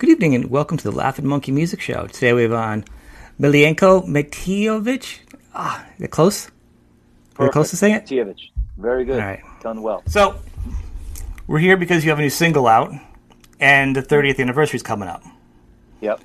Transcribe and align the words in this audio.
Good 0.00 0.08
evening 0.08 0.34
and 0.34 0.50
welcome 0.50 0.78
to 0.78 0.84
the 0.84 0.96
Laughing 0.96 1.26
Monkey 1.26 1.52
Music 1.52 1.78
Show. 1.78 2.06
Today 2.06 2.32
we 2.32 2.40
have 2.44 2.54
on 2.54 2.86
Miljenko 3.38 4.06
Matijevic. 4.08 5.18
Ah, 5.54 5.84
is 5.98 6.04
it 6.04 6.10
close? 6.10 6.50
Are 7.38 7.50
close 7.50 7.68
to 7.68 7.76
saying 7.76 7.96
it? 7.96 8.06
Matijevic. 8.06 8.38
Very 8.78 9.04
good. 9.04 9.20
All 9.20 9.26
right. 9.26 9.42
Done 9.62 9.82
well. 9.82 10.02
So, 10.06 10.40
we're 11.46 11.58
here 11.58 11.76
because 11.76 12.02
you 12.02 12.08
have 12.12 12.18
a 12.18 12.22
new 12.22 12.30
single 12.30 12.66
out, 12.66 12.94
and 13.60 13.94
the 13.94 14.02
30th 14.02 14.38
anniversary 14.40 14.76
is 14.78 14.82
coming 14.82 15.06
up. 15.06 15.22
Yep. 16.00 16.22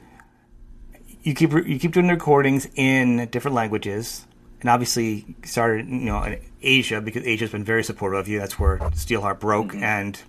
You 1.23 1.33
keep 1.35 1.51
you 1.51 1.77
keep 1.77 1.91
doing 1.91 2.07
the 2.07 2.13
recordings 2.13 2.69
in 2.75 3.27
different 3.27 3.55
languages, 3.55 4.25
and 4.61 4.69
obviously 4.69 5.35
started 5.43 5.89
you 5.89 5.99
know 5.99 6.23
in 6.23 6.39
Asia 6.61 7.01
because 7.01 7.25
Asia's 7.25 7.51
been 7.51 7.65
very 7.65 7.83
supportive 7.83 8.21
of 8.21 8.29
you. 8.29 8.39
That's 8.39 8.57
where 8.57 8.77
Steelheart 8.77 9.41
broke, 9.41 9.67
Mm-hmm. 9.73 9.83
and 9.83 10.21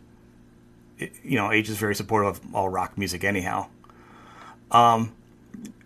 you 0.99 1.37
know 1.37 1.53
Age 1.53 1.69
is 1.69 1.77
very 1.77 1.95
supportive 1.95 2.37
of 2.37 2.55
all 2.55 2.69
rock 2.69 2.97
music 2.97 3.25
anyhow. 3.25 3.69
Um, 4.71 5.15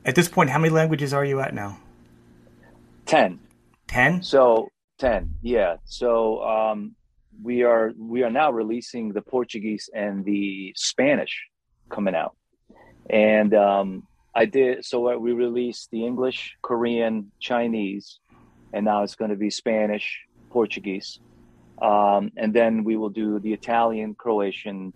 at 0.04 0.14
this 0.14 0.28
point, 0.28 0.50
how 0.50 0.58
many 0.58 0.72
languages 0.72 1.12
are 1.12 1.24
you 1.24 1.40
at 1.40 1.54
now? 1.54 1.78
Ten. 3.06 3.40
Ten. 3.86 4.22
So 4.22 4.68
ten. 4.98 5.34
Yeah. 5.42 5.76
So 5.84 6.42
um, 6.42 6.94
we 7.42 7.62
are 7.62 7.92
we 7.98 8.22
are 8.22 8.30
now 8.30 8.50
releasing 8.50 9.12
the 9.12 9.22
Portuguese 9.22 9.88
and 9.94 10.24
the 10.24 10.72
Spanish 10.76 11.46
coming 11.88 12.14
out, 12.14 12.36
and 13.08 13.54
um, 13.54 14.06
I 14.34 14.44
did. 14.44 14.84
So 14.84 15.18
we 15.18 15.32
released 15.32 15.90
the 15.90 16.06
English, 16.06 16.56
Korean, 16.62 17.32
Chinese, 17.40 18.20
and 18.72 18.84
now 18.84 19.02
it's 19.02 19.16
going 19.16 19.30
to 19.30 19.36
be 19.36 19.50
Spanish, 19.50 20.20
Portuguese, 20.50 21.18
um, 21.80 22.32
and 22.36 22.52
then 22.52 22.84
we 22.84 22.96
will 22.96 23.08
do 23.08 23.38
the 23.38 23.52
Italian, 23.52 24.14
Croatian, 24.14 24.92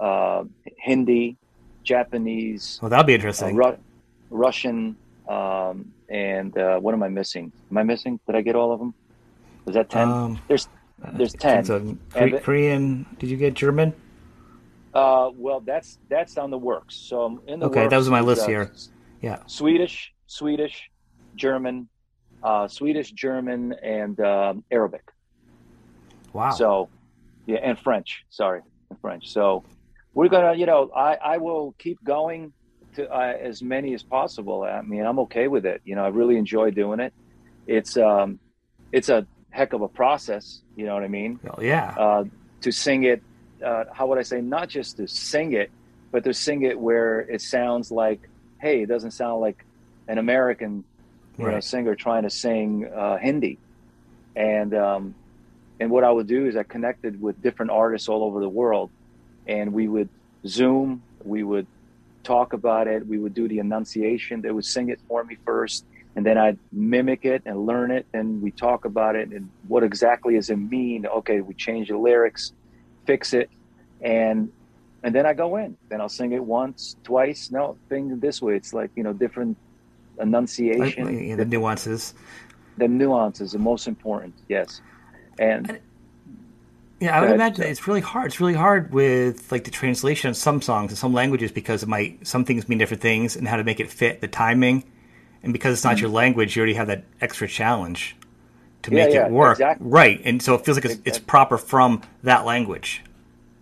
uh, 0.00 0.44
Hindi, 0.78 1.36
Japanese, 1.82 2.78
Well, 2.80 2.88
that'll 2.88 3.04
be 3.04 3.12
uh, 3.12 3.16
interesting. 3.16 3.56
Ru- 3.56 3.78
Russian, 4.30 4.96
um, 5.28 5.92
and 6.08 6.56
uh, 6.56 6.78
what 6.78 6.94
am 6.94 7.02
I 7.02 7.08
missing? 7.08 7.52
Am 7.70 7.78
I 7.78 7.82
missing? 7.82 8.18
Did 8.26 8.36
I 8.36 8.40
get 8.40 8.56
all 8.56 8.72
of 8.72 8.78
them? 8.78 8.94
Was 9.64 9.74
that 9.74 9.90
ten? 9.90 10.08
Um, 10.08 10.40
there's 10.48 10.68
there's 11.14 11.32
ten. 11.32 11.64
so. 11.64 11.96
And 12.14 12.42
Korean. 12.42 13.06
Did 13.18 13.30
you 13.30 13.36
get 13.36 13.54
German? 13.54 13.94
Uh, 14.92 15.30
well, 15.36 15.60
that's 15.60 15.98
that's 16.08 16.38
on 16.38 16.50
the 16.50 16.58
works. 16.58 16.94
So 16.94 17.22
I'm 17.22 17.40
in 17.46 17.60
the 17.60 17.66
Okay, 17.66 17.88
that 17.88 17.96
was 17.96 18.08
my 18.08 18.20
list 18.20 18.42
uh, 18.42 18.46
here. 18.46 18.72
Yeah. 19.20 19.38
Swedish, 19.46 20.12
Swedish, 20.26 20.90
German, 21.34 21.88
uh, 22.42 22.68
Swedish, 22.68 23.10
German, 23.12 23.72
and 23.82 24.20
um, 24.20 24.64
Arabic. 24.70 25.02
Wow. 26.34 26.50
So, 26.50 26.88
yeah, 27.46 27.58
and 27.62 27.78
French. 27.78 28.26
Sorry, 28.28 28.60
French. 29.00 29.30
So, 29.32 29.64
we're 30.12 30.28
gonna, 30.28 30.54
you 30.54 30.66
know, 30.66 30.90
I 30.94 31.14
I 31.14 31.38
will 31.38 31.74
keep 31.78 32.04
going 32.04 32.52
to 32.96 33.10
uh, 33.10 33.34
as 33.40 33.62
many 33.62 33.94
as 33.94 34.02
possible. 34.02 34.62
I 34.62 34.82
mean, 34.82 35.06
I'm 35.06 35.18
okay 35.20 35.48
with 35.48 35.64
it. 35.64 35.80
You 35.84 35.94
know, 35.94 36.04
I 36.04 36.08
really 36.08 36.36
enjoy 36.36 36.70
doing 36.70 37.00
it. 37.00 37.14
It's 37.66 37.96
um, 37.96 38.38
it's 38.92 39.08
a 39.08 39.26
heck 39.50 39.72
of 39.72 39.80
a 39.80 39.88
process. 39.88 40.60
You 40.76 40.86
know 40.86 40.94
what 40.94 41.04
I 41.04 41.08
mean? 41.08 41.40
Well, 41.42 41.60
yeah. 41.62 41.94
Uh, 41.96 42.24
to 42.62 42.72
sing 42.72 43.04
it, 43.04 43.22
uh, 43.64 43.84
how 43.92 44.08
would 44.08 44.18
I 44.18 44.22
say? 44.22 44.40
Not 44.40 44.68
just 44.68 44.96
to 44.98 45.06
sing 45.08 45.52
it, 45.52 45.70
but 46.10 46.24
to 46.24 46.34
sing 46.34 46.62
it 46.62 46.78
where 46.78 47.20
it 47.20 47.40
sounds 47.40 47.90
like, 47.90 48.28
hey, 48.60 48.82
it 48.82 48.86
doesn't 48.86 49.12
sound 49.12 49.40
like 49.40 49.64
an 50.08 50.18
American 50.18 50.84
you 51.38 51.46
know, 51.46 51.60
singer 51.60 51.94
trying 51.94 52.22
to 52.22 52.30
sing 52.30 52.86
uh, 52.86 53.18
Hindi. 53.18 53.58
And 54.36 54.74
um, 54.74 55.14
and 55.80 55.90
what 55.90 56.04
I 56.04 56.10
would 56.10 56.26
do 56.26 56.46
is 56.46 56.56
I 56.56 56.62
connected 56.62 57.20
with 57.20 57.40
different 57.42 57.70
artists 57.70 58.08
all 58.08 58.22
over 58.24 58.40
the 58.40 58.48
world, 58.48 58.90
and 59.46 59.72
we 59.72 59.88
would 59.88 60.08
Zoom, 60.46 61.02
we 61.24 61.42
would 61.42 61.66
talk 62.22 62.52
about 62.52 62.86
it, 62.86 63.06
we 63.06 63.18
would 63.18 63.34
do 63.34 63.48
the 63.48 63.58
enunciation. 63.58 64.40
They 64.40 64.50
would 64.50 64.64
sing 64.64 64.88
it 64.88 65.00
for 65.08 65.24
me 65.24 65.36
first, 65.44 65.84
and 66.16 66.24
then 66.24 66.38
I'd 66.38 66.58
mimic 66.72 67.24
it 67.24 67.42
and 67.46 67.66
learn 67.66 67.90
it, 67.90 68.06
and 68.14 68.42
we 68.42 68.50
talk 68.50 68.84
about 68.84 69.16
it 69.16 69.28
and 69.28 69.50
what 69.68 69.82
exactly 69.82 70.34
does 70.34 70.50
it 70.50 70.56
mean. 70.56 71.06
Okay, 71.06 71.40
we 71.40 71.54
change 71.54 71.88
the 71.88 71.98
lyrics, 71.98 72.52
fix 73.06 73.34
it, 73.34 73.50
and 74.00 74.50
and 75.02 75.14
then 75.14 75.26
I 75.26 75.34
go 75.34 75.56
in. 75.56 75.76
Then 75.90 76.00
I'll 76.00 76.08
sing 76.08 76.32
it 76.32 76.42
once, 76.42 76.96
twice. 77.04 77.50
No, 77.50 77.76
it 77.90 78.20
this 78.20 78.40
way. 78.40 78.56
It's 78.56 78.72
like 78.72 78.90
you 78.96 79.02
know 79.02 79.12
different 79.12 79.56
Like, 80.16 80.26
enunciation 80.28 81.28
yeah, 81.28 81.36
the 81.36 81.44
nuances. 81.44 82.14
the 82.78 82.88
nuances 82.88 83.52
the 83.52 83.58
most 83.58 83.86
important. 83.88 84.34
Yes, 84.48 84.80
and 85.38 85.80
Yeah, 87.00 87.16
I 87.16 87.20
would 87.20 87.30
imagine 87.30 87.64
it's 87.66 87.86
really 87.86 88.00
hard. 88.00 88.26
It's 88.26 88.40
really 88.40 88.54
hard 88.54 88.92
with 88.92 89.50
like 89.52 89.64
the 89.64 89.70
translation 89.70 90.30
of 90.30 90.36
some 90.36 90.62
songs 90.62 90.92
in 90.92 90.96
some 90.96 91.12
languages 91.12 91.52
because 91.52 91.82
it 91.82 91.88
might 91.88 92.26
some 92.26 92.44
things 92.44 92.68
mean 92.68 92.78
different 92.78 93.02
things 93.02 93.36
and 93.36 93.46
how 93.48 93.56
to 93.56 93.64
make 93.64 93.80
it 93.80 93.90
fit 93.90 94.20
the 94.20 94.28
timing. 94.28 94.84
And 95.42 95.52
because 95.52 95.74
it's 95.74 95.84
not 95.84 96.00
your 96.00 96.10
language, 96.10 96.56
you 96.56 96.60
already 96.60 96.74
have 96.74 96.86
that 96.88 97.04
extra 97.20 97.48
challenge 97.48 98.16
to 98.82 98.90
Mm-hmm. 98.90 98.96
Yeah, 98.96 99.06
make 99.06 99.12
yeah, 99.12 99.26
it 99.26 99.28
work. 99.28 99.60
exactly. 99.60 99.90
Right. 99.90 100.20
And 100.24 100.42
so 100.42 100.54
it 100.54 100.64
feels 100.64 100.76
like 100.78 100.84
it's, 100.86 101.00
it's 101.04 101.18
proper 101.18 101.58
from 101.58 102.02
that 102.22 102.44
language. 102.46 103.02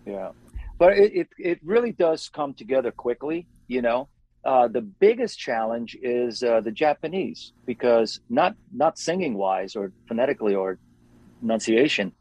yeah, 0.07 0.31
but 0.79 0.99
it, 0.99 1.13
it 1.15 1.29
it 1.39 1.61
really 1.63 1.93
does 1.93 2.29
come 2.29 2.55
together 2.55 2.93
quickly. 2.93 3.49
You 3.69 3.83
know, 3.83 4.09
uh, 4.45 4.69
the 4.69 4.83
biggest 4.83 5.39
challenge 5.39 5.97
is 6.03 6.43
uh, 6.43 6.61
the 6.61 6.73
Japanese 6.73 7.53
because 7.67 8.21
not 8.29 8.57
not 8.73 8.99
singing 8.99 9.35
wise 9.35 9.77
or 9.77 9.93
phonetically 10.09 10.55
or 10.55 10.79
enunciation, 11.43 12.13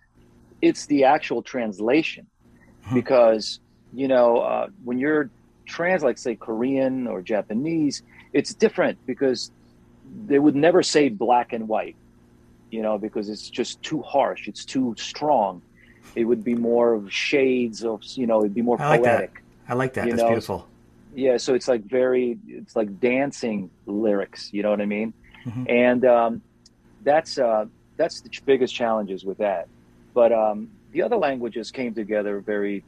it's 0.62 0.86
the 0.88 1.06
actual 1.06 1.42
translation 1.42 2.28
because 2.94 3.59
you 3.94 4.08
know 4.08 4.38
uh, 4.38 4.68
when 4.84 4.98
you're 4.98 5.30
translate 5.72 6.09
like, 6.09 6.18
say 6.18 6.36
Korean 6.36 7.08
or 7.08 7.22
Japanese, 7.22 8.04
it's 8.34 8.54
different 8.54 9.00
because 9.06 9.52
they 10.26 10.38
would 10.38 10.56
never 10.56 10.84
say 10.84 11.09
black 11.09 11.54
and 11.54 11.68
white, 11.68 11.96
you 12.70 12.82
know, 12.82 12.98
because 12.98 13.30
it's 13.30 13.50
just 13.50 13.82
too 13.82 14.02
harsh, 14.02 14.48
it's 14.48 14.66
too 14.66 14.94
strong. 14.98 15.62
It 16.16 16.26
would 16.26 16.44
be 16.44 16.56
more 16.56 16.94
of 16.94 17.12
shades 17.12 17.86
of, 17.86 18.03
you 18.16 18.28
know, 18.28 18.40
it'd 18.42 18.53
be 18.53 18.62
more 18.62 18.82
I 18.82 18.90
like 18.90 19.03
that. 19.03 19.18
poetic. 19.18 19.44
I 19.68 19.74
like 19.76 19.94
that. 19.94 20.06
That's 20.09 20.22
know, 20.22 20.28
beautiful. 20.28 20.68
Yeah, 21.14 21.38
so 21.38 21.53
it's 21.53 21.68
like 21.68 21.84
very, 21.84 22.38
it's 22.48 22.76
like 22.76 23.00
dancing 23.00 23.70
lyrics. 23.86 24.50
You 24.52 24.64
know 24.64 24.72
what 24.72 24.82
I 24.82 24.86
mean? 24.86 25.14
Mhm. 25.46 25.70
And 25.70 26.06
um, 26.06 26.42
that's 27.02 27.38
uh, 27.38 27.66
that's 28.02 28.22
the 28.22 28.30
biggest 28.46 28.74
challenges 28.74 29.24
with 29.24 29.38
that. 29.38 29.68
But 30.14 30.32
um, 30.32 30.70
the 30.92 31.02
other 31.04 31.18
languages 31.18 31.72
came 31.72 31.94
together 31.94 32.40
very, 32.40 32.84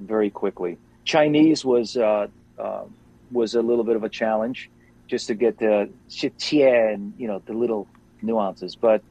very 0.00 0.30
quickly. 0.30 0.76
Chinese 1.04 1.64
was 1.64 1.96
uh, 1.96 2.26
uh, 2.58 2.84
was 3.30 3.54
a 3.54 3.62
little 3.62 3.84
bit 3.84 3.96
of 3.96 4.04
a 4.04 4.08
challenge, 4.08 4.70
just 5.06 5.26
to 5.28 5.34
get 5.34 5.58
the 5.58 5.88
xitie 6.08 6.94
and 6.94 7.14
you 7.18 7.28
know 7.28 7.40
the 7.46 7.52
little 7.52 7.86
nuances. 8.22 8.76
But 8.76 9.02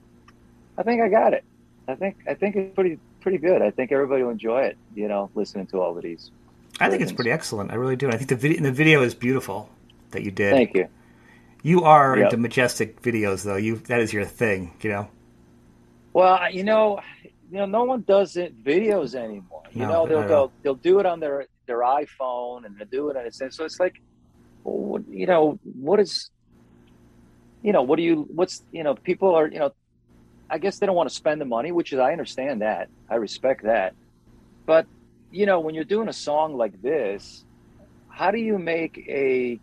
I 0.78 0.84
think 0.84 1.02
I 1.02 1.10
got 1.10 1.34
it. 1.34 1.44
I 1.88 1.96
think 1.96 2.18
I 2.28 2.34
think 2.34 2.56
it's 2.56 2.76
pretty 2.76 3.00
pretty 3.22 3.38
good. 3.38 3.62
I 3.62 3.72
think 3.72 3.92
everybody 3.92 4.24
will 4.24 4.32
enjoy 4.32 4.64
it. 4.64 4.78
You 4.96 5.08
know, 5.08 5.30
listening 5.36 5.68
to 5.68 5.82
all 5.82 5.96
of 5.96 6.04
these. 6.04 6.32
I 6.80 6.90
think 6.90 7.02
it's 7.02 7.12
pretty 7.12 7.32
excellent. 7.32 7.72
I 7.72 7.76
really 7.76 7.96
do. 7.96 8.10
I 8.10 8.18
think 8.18 8.30
the 8.30 8.36
video 8.36 8.62
the 8.62 8.72
video 8.72 9.04
is 9.04 9.14
beautiful 9.14 9.70
that 10.12 10.24
you 10.24 10.32
did. 10.32 10.52
Thank 10.52 10.76
you. 10.76 10.88
You 11.64 11.84
are 11.86 12.16
Yep. 12.16 12.26
into 12.26 12.38
majestic 12.38 13.02
videos 13.02 13.44
though. 13.44 13.56
You 13.56 13.78
that 13.88 14.02
is 14.02 14.14
your 14.14 14.26
thing, 14.26 14.74
you 14.82 14.92
know. 14.92 15.10
Well, 16.14 16.52
you 16.52 16.64
know, 16.64 17.00
you 17.50 17.58
know, 17.60 17.66
no 17.66 17.84
one 17.86 18.04
does 18.08 18.36
it 18.36 18.64
videos 18.64 19.16
anymore. 19.16 19.64
You 19.74 19.88
No, 19.88 19.88
know, 19.88 20.08
they'll 20.08 20.24
go, 20.24 20.54
they'll 20.64 20.76
do 20.76 21.00
it 21.00 21.06
on 21.06 21.20
their 21.20 21.48
their 21.68 21.80
iPhone 21.80 22.66
and 22.66 22.78
they 22.78 22.86
do 22.86 23.10
it 23.10 23.18
on 23.18 23.26
it. 23.26 23.34
So 23.36 23.66
it's 23.66 23.80
like, 23.80 23.96
you 24.66 25.26
know, 25.28 25.60
what 25.64 26.00
is, 26.00 26.30
you 27.62 27.72
know, 27.74 27.82
what 27.84 27.98
do 27.98 28.04
you, 28.04 28.28
what's, 28.30 28.62
you 28.72 28.84
know, 28.84 28.96
people 28.96 29.36
are, 29.36 29.48
you 29.48 29.60
know, 29.60 29.72
I 30.50 30.60
guess 30.60 30.80
they 30.80 30.86
don't 30.86 30.96
want 30.96 31.10
to 31.10 31.16
spend 31.16 31.42
the 31.42 31.46
money, 31.46 31.72
which 31.72 31.94
is 31.94 32.00
I 32.00 32.12
understand 32.12 32.62
that, 32.62 32.90
I 33.10 33.16
respect 33.16 33.64
that, 33.64 33.96
but 34.68 34.88
you 35.32 35.46
know, 35.48 35.62
when 35.62 35.76
you're 35.76 35.84
doing 35.86 36.10
a 36.10 36.14
song 36.14 36.56
like 36.58 36.82
this, 36.82 37.46
how 38.08 38.32
do 38.32 38.40
you 38.40 38.60
make 38.60 38.98
a, 39.10 39.60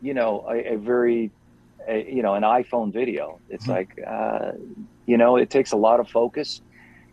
you 0.00 0.14
know, 0.14 0.44
a, 0.48 0.74
a 0.74 0.78
very, 0.78 1.32
a, 1.88 2.04
you 2.10 2.22
know, 2.22 2.34
an 2.34 2.42
iPhone 2.42 2.92
video? 2.92 3.40
It's 3.48 3.66
Mhm. 3.66 3.74
like, 3.76 3.90
uh, 4.06 4.52
you 5.06 5.16
know, 5.18 5.36
it 5.36 5.50
takes 5.50 5.72
a 5.72 5.76
lot 5.76 6.00
of 6.00 6.08
focus. 6.08 6.62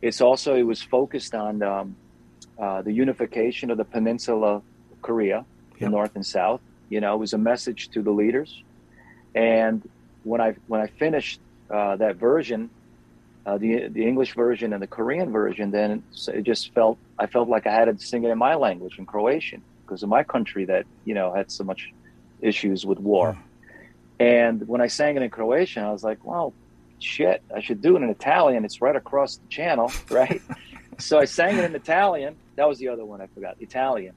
It's 0.02 0.22
also 0.22 0.56
it 0.56 0.64
was 0.64 0.82
focused 0.82 1.34
on 1.36 1.62
um, 1.64 1.98
uh, 2.62 2.82
the 2.84 2.94
unification 2.94 3.72
of 3.72 3.78
the 3.78 3.86
peninsula 3.86 4.58
of 4.92 4.98
Korea, 5.02 5.46
Yep. 5.80 5.80
the 5.80 5.90
North 5.90 6.12
and 6.16 6.26
South. 6.26 6.62
You 6.90 7.02
know, 7.02 7.16
it 7.16 7.20
was 7.20 7.34
a 7.34 7.38
message 7.38 7.90
to 7.94 8.04
the 8.04 8.12
leaders. 8.12 8.64
And 9.34 9.84
when 10.24 10.42
I 10.42 10.56
when 10.68 10.82
I 10.82 10.88
finished 10.88 11.42
uh, 11.74 11.98
that 11.98 12.18
version, 12.18 12.72
uh, 13.46 13.58
the 13.58 13.88
the 13.90 14.06
English 14.06 14.36
version 14.36 14.74
and 14.74 14.82
the 14.82 14.88
Korean 14.88 15.32
version, 15.32 15.72
then 15.72 16.04
it 16.28 16.44
just 16.44 16.74
felt 16.74 17.00
I 17.20 17.28
felt 17.28 17.50
like 17.50 17.68
I 17.68 17.74
had 17.74 17.86
to 17.86 17.98
sing 18.00 18.24
it 18.24 18.30
in 18.30 18.38
my 18.38 18.56
language 18.56 18.96
in 19.00 19.06
Croatian 19.06 19.64
because 19.88 20.04
of 20.04 20.10
my 20.10 20.24
country 20.24 20.66
that 20.66 20.86
you 21.04 21.14
know 21.14 21.34
had 21.36 21.52
so 21.52 21.64
much 21.64 21.92
issues 22.42 22.86
with 22.86 23.00
war. 23.00 23.38
And 24.20 24.68
when 24.68 24.82
I 24.82 24.88
sang 24.88 25.18
it 25.18 25.22
in 25.22 25.30
Croatian, 25.30 25.84
I 25.84 25.92
was 25.92 26.04
like, 26.04 26.24
well, 26.24 26.54
shit, 27.00 27.42
I 27.54 27.62
should 27.62 27.82
do 27.82 27.98
it 27.98 28.02
in 28.02 28.10
Italian. 28.10 28.66
It's 28.66 28.82
right 28.82 28.96
across 28.96 29.38
the 29.38 29.48
channel, 29.48 29.92
right? 30.10 30.42
so 30.98 31.20
I 31.20 31.26
sang 31.26 31.58
it 31.58 31.66
in 31.66 31.76
Italian. 31.76 32.36
That 32.56 32.68
was 32.68 32.80
the 32.80 32.88
other 32.88 33.06
one 33.06 33.22
I 33.22 33.28
forgot, 33.28 33.58
Italian. 33.60 34.14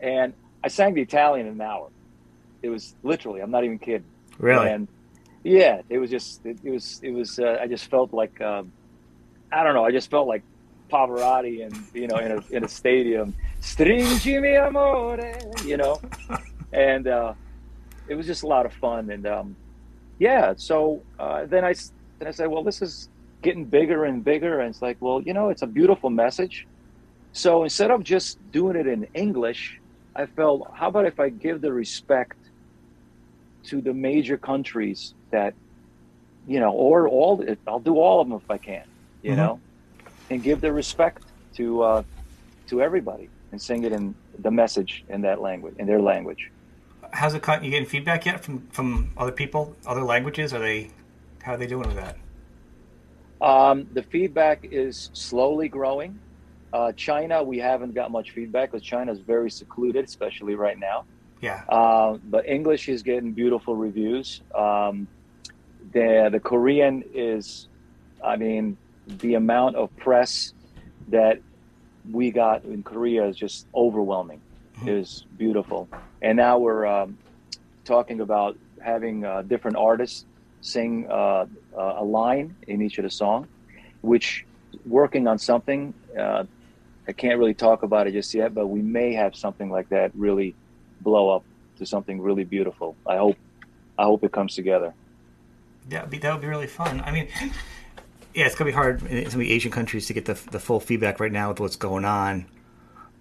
And 0.00 0.34
I 0.62 0.68
sang 0.68 0.94
the 0.94 1.00
Italian 1.00 1.46
in 1.46 1.54
an 1.54 1.60
hour. 1.60 1.88
It 2.62 2.68
was 2.68 2.94
literally. 3.02 3.40
I'm 3.40 3.50
not 3.50 3.64
even 3.64 3.78
kidding. 3.78 4.04
Really? 4.38 4.70
And 4.70 4.88
yeah, 5.44 5.82
it 5.88 5.98
was 5.98 6.10
just. 6.10 6.44
It, 6.44 6.58
it 6.62 6.70
was. 6.70 7.00
It 7.02 7.10
was. 7.10 7.38
Uh, 7.38 7.58
I 7.60 7.66
just 7.66 7.88
felt 7.88 8.12
like. 8.12 8.40
Um, 8.40 8.72
I 9.50 9.62
don't 9.62 9.74
know. 9.74 9.84
I 9.84 9.92
just 9.92 10.10
felt 10.10 10.28
like 10.28 10.42
Pavarotti 10.90 11.64
and 11.64 11.74
you 11.94 12.08
know 12.08 12.16
in 12.16 12.32
a 12.32 12.44
in 12.50 12.64
a 12.64 12.68
stadium. 12.68 13.34
Stringimi 13.60 14.66
amore, 14.66 15.18
you 15.64 15.76
know, 15.76 16.00
and 16.72 17.06
uh, 17.06 17.34
it 18.08 18.14
was 18.14 18.26
just 18.26 18.42
a 18.42 18.46
lot 18.46 18.66
of 18.66 18.72
fun. 18.72 19.10
And 19.10 19.26
um, 19.26 19.56
yeah, 20.18 20.54
so 20.56 21.02
uh, 21.18 21.46
then 21.46 21.64
I 21.64 21.74
then 22.18 22.28
I 22.28 22.30
said, 22.32 22.48
well, 22.48 22.62
this 22.62 22.82
is 22.82 23.08
getting 23.42 23.64
bigger 23.64 24.04
and 24.04 24.24
bigger, 24.24 24.60
and 24.60 24.70
it's 24.70 24.82
like, 24.82 24.96
well, 25.00 25.20
you 25.22 25.32
know, 25.32 25.50
it's 25.50 25.62
a 25.62 25.66
beautiful 25.66 26.10
message. 26.10 26.66
So 27.32 27.62
instead 27.62 27.90
of 27.90 28.02
just 28.02 28.38
doing 28.50 28.76
it 28.76 28.86
in 28.86 29.06
English, 29.14 29.80
I 30.16 30.26
felt, 30.26 30.72
how 30.74 30.88
about 30.88 31.06
if 31.06 31.20
I 31.20 31.28
give 31.28 31.60
the 31.60 31.72
respect 31.72 32.36
to 33.64 33.80
the 33.80 33.92
major 33.92 34.36
countries 34.36 35.14
that, 35.30 35.54
you 36.48 36.58
know, 36.58 36.72
or 36.72 37.06
all, 37.06 37.44
I'll 37.66 37.78
do 37.78 37.96
all 37.96 38.20
of 38.20 38.28
them 38.28 38.40
if 38.42 38.50
I 38.50 38.58
can, 38.58 38.84
you 39.22 39.30
mm-hmm. 39.30 39.40
know, 39.40 39.60
and 40.30 40.42
give 40.42 40.60
the 40.60 40.72
respect 40.72 41.22
to 41.56 41.82
uh, 41.82 42.02
to 42.68 42.82
everybody 42.82 43.28
and 43.52 43.60
sing 43.60 43.84
it 43.84 43.92
in 43.92 44.14
the 44.40 44.50
message 44.50 45.04
in 45.08 45.22
that 45.22 45.40
language, 45.40 45.74
in 45.78 45.86
their 45.86 46.00
language. 46.00 46.50
How's 47.12 47.34
it? 47.34 47.42
You 47.62 47.70
getting 47.70 47.86
feedback 47.86 48.26
yet 48.26 48.44
from 48.44 48.66
from 48.68 49.12
other 49.16 49.32
people, 49.32 49.74
other 49.86 50.02
languages? 50.02 50.52
Are 50.52 50.58
they 50.58 50.90
how 51.42 51.54
are 51.54 51.56
they 51.56 51.66
doing 51.66 51.86
with 51.86 51.96
that? 51.96 52.16
Um, 53.40 53.88
the 53.92 54.02
feedback 54.02 54.66
is 54.70 55.10
slowly 55.12 55.68
growing. 55.68 56.18
Uh, 56.72 56.92
China, 56.92 57.42
we 57.42 57.58
haven't 57.58 57.94
got 57.94 58.10
much 58.10 58.32
feedback 58.32 58.70
because 58.70 58.84
China 58.84 59.12
is 59.12 59.20
very 59.20 59.50
secluded, 59.50 60.04
especially 60.04 60.54
right 60.54 60.78
now. 60.78 61.04
Yeah. 61.40 61.62
Uh, 61.68 62.18
but 62.24 62.46
English 62.46 62.88
is 62.88 63.02
getting 63.02 63.32
beautiful 63.32 63.76
reviews. 63.76 64.42
Um, 64.54 65.08
the 65.92 66.28
the 66.30 66.40
Korean 66.40 67.04
is, 67.14 67.68
I 68.22 68.36
mean, 68.36 68.76
the 69.06 69.34
amount 69.34 69.76
of 69.76 69.96
press 69.96 70.52
that 71.08 71.40
we 72.10 72.30
got 72.30 72.64
in 72.64 72.82
Korea 72.82 73.26
is 73.28 73.36
just 73.36 73.66
overwhelming. 73.74 74.40
Is 74.86 75.24
beautiful, 75.36 75.88
and 76.22 76.36
now 76.36 76.58
we're 76.58 76.86
um, 76.86 77.18
talking 77.84 78.20
about 78.20 78.56
having 78.80 79.24
uh, 79.24 79.42
different 79.42 79.76
artists 79.76 80.24
sing 80.60 81.08
uh, 81.10 81.46
a 81.76 82.04
line 82.04 82.54
in 82.66 82.82
each 82.82 82.98
of 82.98 83.04
the 83.04 83.10
song, 83.10 83.48
which 84.02 84.44
working 84.86 85.26
on 85.26 85.38
something. 85.38 85.94
Uh, 86.18 86.44
I 87.06 87.12
can't 87.12 87.38
really 87.38 87.54
talk 87.54 87.82
about 87.82 88.06
it 88.06 88.12
just 88.12 88.34
yet, 88.34 88.54
but 88.54 88.66
we 88.66 88.82
may 88.82 89.14
have 89.14 89.34
something 89.34 89.70
like 89.70 89.88
that 89.88 90.12
really 90.14 90.54
blow 91.00 91.30
up 91.34 91.42
to 91.78 91.86
something 91.86 92.20
really 92.20 92.44
beautiful. 92.44 92.96
I 93.06 93.16
hope. 93.16 93.36
I 93.98 94.04
hope 94.04 94.22
it 94.22 94.30
comes 94.30 94.54
together. 94.54 94.94
Yeah, 95.90 96.04
that 96.04 96.32
would 96.32 96.40
be 96.40 96.46
really 96.46 96.66
fun. 96.66 97.00
I 97.00 97.10
mean, 97.10 97.28
yeah, 98.34 98.46
it's 98.46 98.54
gonna 98.54 98.70
be 98.70 98.74
hard 98.74 99.02
in 99.06 99.30
some 99.30 99.40
of 99.40 99.46
the 99.46 99.52
Asian 99.52 99.72
countries 99.72 100.06
to 100.06 100.12
get 100.12 100.26
the 100.26 100.34
the 100.50 100.60
full 100.60 100.80
feedback 100.80 101.18
right 101.18 101.32
now 101.32 101.48
with 101.48 101.60
what's 101.60 101.76
going 101.76 102.04
on, 102.04 102.46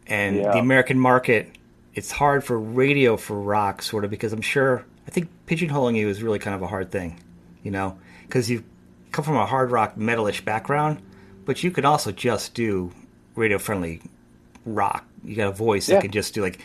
and 0.07 0.38
yeah. 0.38 0.51
the 0.51 0.59
American 0.59 1.00
market. 1.00 1.50
It's 1.94 2.12
hard 2.12 2.44
for 2.44 2.59
radio 2.59 3.18
for 3.18 3.39
rock, 3.39 3.81
sort 3.81 4.06
of, 4.06 4.12
because 4.12 4.31
I'm 4.31 4.42
sure 4.42 4.86
I 5.07 5.12
think 5.12 5.30
pigeonholing 5.48 5.95
you 5.95 6.09
is 6.09 6.21
really 6.21 6.39
kind 6.39 6.56
of 6.56 6.62
a 6.62 6.68
hard 6.68 6.92
thing, 6.92 7.19
you 7.63 7.71
know, 7.71 7.98
because 8.21 8.50
you 8.50 8.63
come 9.12 9.25
from 9.25 9.38
a 9.38 9.45
hard 9.45 9.71
rock 9.71 9.95
metalish 9.95 10.44
background, 10.45 11.01
but 11.45 11.63
you 11.63 11.71
could 11.71 11.86
also 11.86 12.12
just 12.12 12.54
do 12.54 12.92
radio 13.36 13.57
friendly 13.57 14.01
rock. 14.65 15.06
You 15.24 15.36
got 15.36 15.48
a 15.48 15.51
voice 15.51 15.89
yeah. 15.89 15.95
that 15.95 16.01
can 16.01 16.12
just 16.12 16.33
do 16.33 16.42
like 16.42 16.59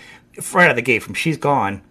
right 0.53 0.65
out 0.65 0.71
of 0.71 0.77
the 0.77 0.83
gate 0.83 1.03
from 1.03 1.15
"She's 1.15 1.37
Gone." 1.37 1.83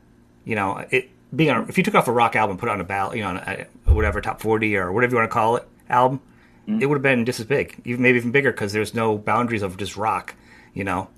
You 0.45 0.55
know, 0.55 0.85
it 0.91 1.09
being 1.35 1.49
on. 1.49 1.69
If 1.69 1.77
you 1.77 1.83
took 1.83 1.95
off 1.95 2.07
a 2.07 2.11
rock 2.11 2.35
album, 2.35 2.57
put 2.57 2.69
it 2.69 2.71
on 2.73 2.81
a 2.81 2.85
ballot, 2.85 3.17
you 3.17 3.23
know, 3.23 3.41
a, 3.47 3.65
whatever 3.91 4.21
top 4.21 4.41
forty 4.41 4.75
or 4.75 4.91
whatever 4.91 5.11
you 5.11 5.17
want 5.17 5.29
to 5.29 5.33
call 5.33 5.55
it 5.55 5.67
album, 5.89 6.19
mm-hmm. 6.67 6.81
it 6.81 6.87
would 6.87 6.95
have 6.95 7.03
been 7.03 7.25
just 7.25 7.39
as 7.39 7.45
big, 7.45 7.81
even 7.85 8.01
maybe 8.01 8.17
even 8.17 8.31
bigger 8.31 8.51
because 8.51 8.73
there's 8.73 8.93
no 8.93 9.17
boundaries 9.17 9.61
of 9.61 9.77
just 9.77 9.97
rock. 9.97 10.35
You 10.73 10.83
know, 10.83 11.09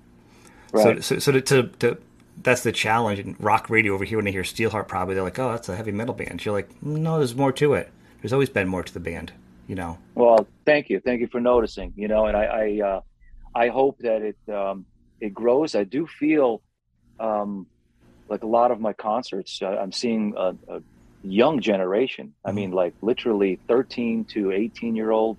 right. 0.73 1.03
so 1.03 1.19
so, 1.19 1.19
so 1.19 1.31
to, 1.31 1.41
to, 1.41 1.63
to 1.79 1.97
that's 2.41 2.63
the 2.63 2.71
challenge 2.71 3.19
in 3.19 3.35
rock 3.39 3.69
radio 3.69 3.93
over 3.93 4.03
here 4.03 4.17
when 4.17 4.25
they 4.25 4.31
hear 4.31 4.43
Steelheart 4.43 4.87
probably 4.87 5.15
they're 5.15 5.23
like 5.23 5.39
oh 5.39 5.51
that's 5.51 5.69
a 5.69 5.75
heavy 5.75 5.91
metal 5.91 6.13
band 6.13 6.43
you're 6.43 6.53
like 6.53 6.69
no 6.83 7.17
there's 7.17 7.35
more 7.35 7.51
to 7.53 7.73
it 7.73 7.91
there's 8.21 8.33
always 8.33 8.49
been 8.49 8.67
more 8.67 8.83
to 8.83 8.93
the 8.93 8.99
band 8.99 9.31
you 9.67 9.75
know 9.75 9.97
well 10.15 10.47
thank 10.65 10.89
you 10.89 10.99
thank 10.99 11.21
you 11.21 11.27
for 11.27 11.39
noticing 11.39 11.93
you 11.95 12.07
know 12.07 12.25
and 12.25 12.35
i 12.35 12.43
i 12.43 12.81
uh, 12.81 13.01
I 13.55 13.67
hope 13.69 13.99
that 13.99 14.21
it 14.21 14.53
um, 14.53 14.85
it 15.19 15.33
grows. 15.33 15.75
I 15.75 15.83
do 15.83 16.07
feel 16.07 16.61
um, 17.19 17.67
like 18.29 18.43
a 18.43 18.47
lot 18.47 18.71
of 18.71 18.79
my 18.79 18.93
concerts, 18.93 19.61
uh, 19.61 19.67
I'm 19.67 19.91
seeing 19.91 20.33
a, 20.35 20.55
a, 20.67 20.81
young 21.23 21.61
generation. 21.61 22.33
I 22.43 22.51
mean, 22.51 22.69
mm-hmm. 22.69 22.77
like 22.77 22.93
literally 23.01 23.59
13 23.67 24.25
to 24.25 24.51
18 24.51 24.95
year 24.95 25.11
old 25.11 25.37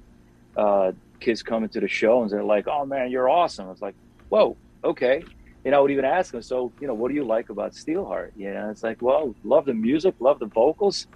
uh, 0.56 0.92
kids 1.20 1.42
coming 1.42 1.68
to 1.70 1.80
the 1.80 1.88
show 1.88 2.22
and 2.22 2.30
they're 2.30 2.44
like, 2.44 2.68
"Oh 2.68 2.86
man, 2.86 3.10
you're 3.10 3.28
awesome!" 3.28 3.68
It's 3.70 3.82
like, 3.82 3.96
"Whoa, 4.28 4.56
okay." 4.84 5.24
And 5.64 5.74
I 5.74 5.80
would 5.80 5.90
even 5.90 6.04
ask 6.04 6.32
them, 6.32 6.42
"So, 6.42 6.72
you 6.80 6.86
know, 6.86 6.94
what 6.94 7.08
do 7.08 7.14
you 7.14 7.24
like 7.24 7.48
about 7.48 7.72
Steelheart?" 7.72 8.32
You 8.36 8.52
know, 8.52 8.70
it's 8.70 8.82
like, 8.82 9.00
"Well, 9.00 9.34
love 9.44 9.64
the 9.64 9.74
music, 9.74 10.14
love 10.20 10.38
the 10.38 10.46
vocals." 10.46 11.06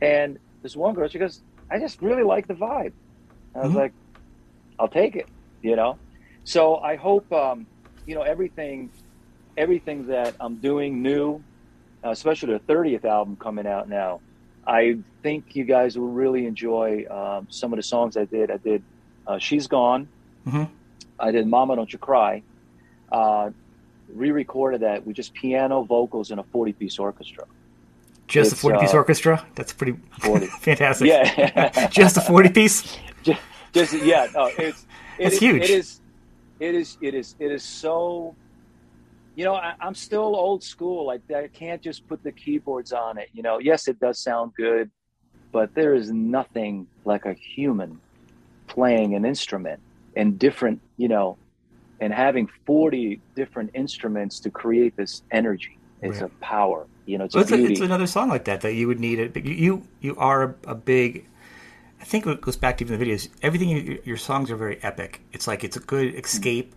And 0.00 0.38
this 0.62 0.76
one 0.76 0.94
girl, 0.94 1.08
she 1.08 1.18
goes, 1.18 1.42
"I 1.70 1.78
just 1.78 2.02
really 2.02 2.22
like 2.22 2.46
the 2.46 2.54
vibe." 2.54 2.92
I 3.54 3.60
was 3.60 3.68
mm-hmm. 3.68 3.78
like, 3.78 3.92
"I'll 4.78 4.88
take 4.88 5.16
it," 5.16 5.26
you 5.62 5.76
know. 5.76 5.98
So 6.44 6.76
I 6.76 6.96
hope 6.96 7.32
um, 7.32 7.66
you 8.06 8.14
know 8.14 8.22
everything, 8.22 8.90
everything 9.56 10.06
that 10.08 10.34
I'm 10.38 10.56
doing 10.56 11.02
new, 11.02 11.42
uh, 12.04 12.10
especially 12.10 12.52
the 12.52 12.60
30th 12.60 13.04
album 13.04 13.36
coming 13.36 13.66
out 13.66 13.88
now. 13.88 14.20
I 14.66 14.98
think 15.22 15.56
you 15.56 15.64
guys 15.64 15.96
will 15.96 16.08
really 16.08 16.46
enjoy 16.46 17.06
um, 17.10 17.46
some 17.50 17.72
of 17.72 17.78
the 17.78 17.82
songs 17.82 18.16
I 18.16 18.24
did. 18.24 18.50
I 18.50 18.58
did 18.58 18.82
uh, 19.26 19.38
"She's 19.38 19.66
Gone." 19.66 20.08
Mm-hmm. 20.46 20.64
I 21.18 21.30
did 21.30 21.46
"Mama 21.46 21.76
Don't 21.76 21.92
You 21.92 21.98
Cry." 21.98 22.42
Uh, 23.10 23.50
re-recorded 24.08 24.80
that 24.82 25.06
with 25.06 25.16
just 25.16 25.34
piano, 25.34 25.82
vocals, 25.82 26.30
and 26.30 26.40
a 26.40 26.42
40-piece 26.42 26.98
orchestra. 26.98 27.44
Just 28.28 28.52
it's, 28.52 28.64
a 28.64 28.66
40-piece 28.66 28.94
uh, 28.94 28.98
orchestra? 28.98 29.46
That's 29.54 29.72
pretty 29.72 29.98
40. 30.20 30.46
fantastic. 30.60 31.08
Yeah, 31.08 31.88
just 31.90 32.16
a 32.16 32.20
40-piece. 32.20 32.98
Just, 33.22 33.40
just, 33.72 34.04
yeah. 34.04 34.28
No, 34.32 34.46
it's 34.56 34.86
it's 35.18 35.34
it, 35.34 35.40
huge. 35.40 35.62
It 35.64 35.70
is 35.70 36.00
it 36.60 36.74
is 36.74 36.96
it 37.00 37.14
is 37.14 37.34
it 37.38 37.52
is 37.52 37.62
so 37.62 38.34
you 39.34 39.44
know 39.44 39.54
I, 39.54 39.74
am 39.80 39.94
still 39.94 40.34
old 40.36 40.62
school 40.62 41.06
like 41.06 41.20
i 41.34 41.48
can't 41.48 41.82
just 41.82 42.06
put 42.08 42.22
the 42.22 42.32
keyboards 42.32 42.92
on 42.92 43.18
it 43.18 43.28
you 43.32 43.42
know 43.42 43.58
yes 43.58 43.88
it 43.88 44.00
does 44.00 44.18
sound 44.18 44.52
good 44.56 44.90
but 45.52 45.74
there 45.74 45.94
is 45.94 46.10
nothing 46.10 46.86
like 47.04 47.26
a 47.26 47.34
human 47.34 48.00
playing 48.66 49.14
an 49.14 49.24
instrument 49.24 49.80
and 50.16 50.38
different 50.38 50.80
you 50.96 51.08
know 51.08 51.36
and 52.00 52.12
having 52.12 52.48
40 52.66 53.20
different 53.34 53.70
instruments 53.74 54.40
to 54.40 54.50
create 54.50 54.96
this 54.96 55.22
energy 55.30 55.78
it's 56.02 56.20
right. 56.20 56.30
a 56.30 56.44
power 56.44 56.86
you 57.06 57.18
know 57.18 57.24
it's, 57.24 57.34
well, 57.34 57.42
it's, 57.42 57.52
a, 57.52 57.64
it's, 57.64 57.80
another 57.80 58.06
song 58.06 58.28
like 58.28 58.44
that 58.44 58.60
that 58.60 58.74
you 58.74 58.86
would 58.86 59.00
need 59.00 59.18
it 59.18 59.36
you 59.44 59.82
you 60.00 60.14
are 60.16 60.42
a, 60.42 60.54
a 60.70 60.74
big 60.74 61.26
I 62.00 62.04
think 62.04 62.26
it 62.26 62.40
goes 62.40 62.56
back 62.56 62.78
to 62.78 62.84
even 62.84 62.98
the 62.98 63.04
videos. 63.04 63.28
Everything 63.42 63.68
you, 63.68 64.00
your 64.04 64.16
songs 64.16 64.50
are 64.50 64.56
very 64.56 64.82
epic. 64.82 65.22
It's 65.32 65.46
like 65.46 65.64
it's 65.64 65.76
a 65.76 65.80
good 65.80 66.14
mm. 66.14 66.24
escape. 66.24 66.74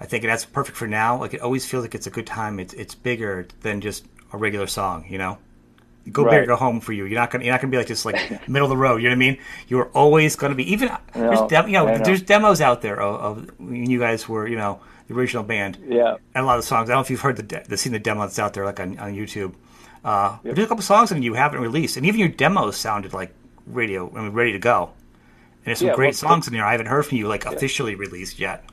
I 0.00 0.06
think 0.06 0.24
that's 0.24 0.44
perfect 0.44 0.76
for 0.76 0.88
now. 0.88 1.18
Like 1.18 1.34
it 1.34 1.40
always 1.40 1.66
feels 1.66 1.84
like 1.84 1.94
it's 1.94 2.06
a 2.06 2.10
good 2.10 2.26
time. 2.26 2.58
It's 2.58 2.74
it's 2.74 2.94
bigger 2.94 3.46
than 3.60 3.80
just 3.80 4.06
a 4.32 4.36
regular 4.36 4.66
song. 4.66 5.06
You 5.08 5.18
know, 5.18 5.38
go 6.10 6.24
right. 6.24 6.32
big 6.32 6.42
or 6.42 6.46
go 6.46 6.56
home 6.56 6.80
for 6.80 6.92
you. 6.92 7.04
You're 7.04 7.18
not 7.18 7.30
gonna 7.30 7.44
you're 7.44 7.52
not 7.52 7.60
gonna 7.60 7.70
be 7.70 7.76
like 7.76 7.86
just 7.86 8.04
like 8.04 8.48
middle 8.48 8.66
of 8.66 8.70
the 8.70 8.76
road. 8.76 8.96
You 8.96 9.08
know 9.08 9.14
what 9.14 9.24
I 9.24 9.30
mean? 9.30 9.38
You 9.68 9.78
are 9.80 9.88
always 9.88 10.36
gonna 10.36 10.54
be 10.54 10.70
even. 10.72 10.90
there's 11.12 11.40
you 11.40 11.72
know, 11.72 11.86
know, 11.86 11.98
there's 11.98 12.22
demos 12.22 12.60
out 12.60 12.82
there 12.82 13.00
of, 13.00 13.38
of 13.38 13.60
when 13.60 13.88
you 13.88 13.98
guys 13.98 14.28
were 14.28 14.46
you 14.46 14.56
know 14.56 14.80
the 15.08 15.14
original 15.14 15.42
band. 15.42 15.78
Yeah, 15.86 16.16
and 16.34 16.44
a 16.44 16.46
lot 16.46 16.58
of 16.58 16.64
the 16.64 16.66
songs. 16.66 16.88
I 16.88 16.92
don't 16.92 16.98
know 16.98 17.02
if 17.02 17.10
you've 17.10 17.20
heard 17.20 17.36
the 17.36 17.42
de- 17.42 17.64
the 17.64 17.76
seen 17.76 17.92
the 17.92 17.98
demo 17.98 18.22
that's 18.22 18.38
out 18.38 18.54
there 18.54 18.64
like 18.64 18.80
on, 18.80 18.98
on 18.98 19.14
YouTube. 19.14 19.54
Uh, 20.04 20.38
yep. 20.44 20.54
There's 20.54 20.66
a 20.66 20.68
couple 20.68 20.82
songs 20.82 21.10
that 21.10 21.22
you 21.22 21.34
haven't 21.34 21.60
released, 21.60 21.96
and 21.96 22.04
even 22.06 22.20
your 22.20 22.28
demos 22.28 22.76
sounded 22.76 23.14
like 23.14 23.34
radio. 23.66 24.10
I 24.14 24.22
mean, 24.22 24.32
ready 24.32 24.52
to 24.52 24.58
go. 24.58 24.92
And 25.64 25.70
there's 25.70 25.78
some 25.78 25.88
yeah, 25.88 25.94
great 25.94 26.08
well, 26.08 26.30
songs 26.30 26.46
in 26.46 26.52
there. 26.52 26.64
I 26.64 26.72
haven't 26.72 26.86
heard 26.86 27.06
from 27.06 27.16
you 27.18 27.26
like 27.26 27.44
yeah. 27.44 27.52
officially 27.52 27.94
released 27.94 28.38
yet. 28.38 28.64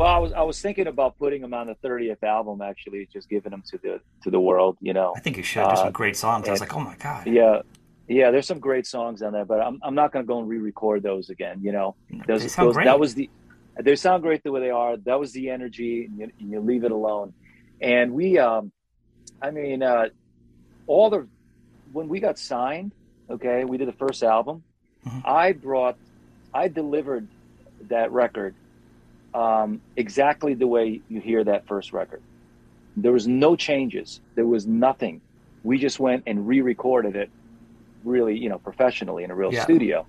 Well, 0.00 0.08
I 0.08 0.18
was 0.18 0.32
I 0.32 0.42
was 0.42 0.60
thinking 0.60 0.86
about 0.86 1.18
putting 1.18 1.42
them 1.42 1.52
on 1.52 1.66
the 1.66 1.74
30th 1.74 2.22
album. 2.22 2.62
Actually, 2.62 3.06
just 3.12 3.28
giving 3.28 3.50
them 3.50 3.62
to 3.70 3.78
the 3.78 4.00
to 4.22 4.30
the 4.30 4.40
world. 4.40 4.78
You 4.80 4.94
know, 4.94 5.12
I 5.16 5.20
think 5.20 5.36
you 5.36 5.42
should. 5.42 5.64
There's 5.66 5.80
uh, 5.80 5.84
some 5.84 5.92
great 5.92 6.16
songs. 6.16 6.48
I 6.48 6.52
was 6.52 6.60
like, 6.60 6.74
oh 6.74 6.80
my 6.80 6.96
god. 6.96 7.26
Yeah, 7.26 7.60
yeah. 8.08 8.30
There's 8.30 8.46
some 8.46 8.60
great 8.60 8.86
songs 8.86 9.20
on 9.20 9.34
there, 9.34 9.44
but 9.44 9.60
I'm 9.60 9.78
I'm 9.82 9.94
not 9.94 10.10
going 10.12 10.24
to 10.24 10.26
go 10.26 10.38
and 10.38 10.48
re-record 10.48 11.02
those 11.02 11.28
again. 11.28 11.60
You 11.62 11.72
know, 11.72 11.96
those, 12.26 12.54
those 12.56 12.76
that 12.76 12.98
was 12.98 13.14
the 13.14 13.28
they 13.78 13.94
sound 13.94 14.22
great 14.22 14.42
the 14.42 14.52
way 14.52 14.60
they 14.60 14.70
are. 14.70 14.96
That 14.96 15.20
was 15.20 15.32
the 15.32 15.50
energy, 15.50 16.06
and 16.06 16.18
you, 16.18 16.30
and 16.40 16.50
you 16.50 16.60
leave 16.60 16.84
it 16.84 16.92
alone. 16.92 17.34
And 17.80 18.12
we, 18.12 18.38
um, 18.38 18.72
I 19.42 19.50
mean, 19.50 19.82
uh, 19.82 20.08
all 20.86 21.10
the 21.10 21.26
when 21.92 22.08
we 22.08 22.20
got 22.20 22.38
signed, 22.38 22.92
okay, 23.28 23.64
we 23.64 23.76
did 23.76 23.88
the 23.88 23.92
first 23.92 24.22
album 24.22 24.62
Mm-hmm. 25.06 25.20
I 25.24 25.52
brought, 25.52 25.96
I 26.52 26.68
delivered 26.68 27.26
that 27.88 28.12
record 28.12 28.54
um, 29.34 29.80
exactly 29.96 30.54
the 30.54 30.66
way 30.66 31.00
you 31.08 31.20
hear 31.20 31.44
that 31.44 31.66
first 31.66 31.92
record. 31.92 32.22
there 32.96 33.12
was 33.12 33.26
no 33.28 33.54
changes. 33.56 34.20
There 34.34 34.46
was 34.46 34.66
nothing. 34.66 35.20
We 35.62 35.78
just 35.78 36.00
went 36.00 36.24
and 36.26 36.46
re-recorded 36.48 37.14
it, 37.16 37.30
really, 38.04 38.36
you 38.36 38.48
know, 38.48 38.58
professionally 38.58 39.22
in 39.24 39.30
a 39.30 39.34
real 39.34 39.52
Yeah. 39.54 39.62
studio. 39.62 40.06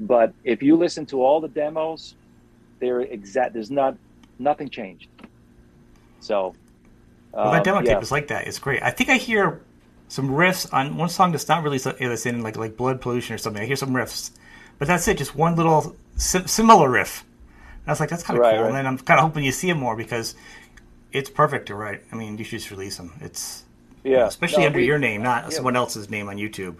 But 0.00 0.32
if 0.44 0.62
you 0.62 0.76
listen 0.76 1.06
to 1.06 1.22
all 1.22 1.40
the 1.40 1.48
demos, 1.48 2.16
they're 2.80 3.00
exact. 3.02 3.54
There's 3.54 3.70
not 3.70 3.96
nothing 4.38 4.68
changed. 4.68 5.08
So, 6.20 6.54
Well, 7.32 7.52
that 7.52 7.58
um, 7.58 7.62
demo 7.62 7.80
yeah. 7.80 7.94
tape 7.94 8.02
is 8.02 8.10
like 8.10 8.28
that. 8.28 8.46
It's 8.48 8.58
great. 8.58 8.82
I 8.82 8.90
think 8.90 9.10
I 9.10 9.16
hear 9.16 9.60
some 10.08 10.28
riffs 10.30 10.70
on 10.72 10.96
one 10.96 11.08
song 11.08 11.30
that's 11.32 11.48
not 11.48 11.62
really 11.62 11.78
that's 11.78 12.26
in 12.26 12.42
like 12.42 12.56
like 12.56 12.76
Blood 12.76 13.00
Pollution 13.00 13.34
or 13.34 13.38
something. 13.38 13.62
I 13.62 13.66
hear 13.66 13.76
some 13.76 13.90
riffs, 13.90 14.32
but 14.78 14.88
that's 14.88 15.06
it. 15.08 15.18
Just 15.18 15.36
one 15.36 15.54
little 15.54 15.94
sim- 16.16 16.46
similar 16.48 16.88
riff. 16.90 17.24
I 17.88 17.92
was 17.92 18.00
like, 18.00 18.10
that's 18.10 18.22
kind 18.22 18.38
of 18.38 18.42
Right, 18.42 18.54
cool. 18.54 18.60
right. 18.64 18.68
And 18.68 18.76
then 18.76 18.86
I'm 18.86 18.98
kind 18.98 19.18
of 19.18 19.24
hoping 19.24 19.44
you 19.44 19.52
see 19.52 19.68
him 19.70 19.78
more 19.78 19.96
because 19.96 20.34
it's 21.12 21.30
perfect 21.30 21.66
to 21.66 21.74
write. 21.74 22.02
I 22.12 22.16
mean, 22.16 22.36
you 22.36 22.44
should 22.44 22.58
just 22.58 22.70
release 22.70 22.98
them. 22.98 23.12
It's 23.20 23.64
yeah, 24.04 24.26
especially 24.26 24.62
No, 24.62 24.66
under 24.68 24.78
we- 24.78 24.86
your 24.86 24.98
name, 24.98 25.22
not 25.22 25.44
yeah. 25.44 25.48
someone 25.50 25.74
else's 25.74 26.10
name 26.10 26.28
on 26.28 26.36
YouTube. 26.36 26.76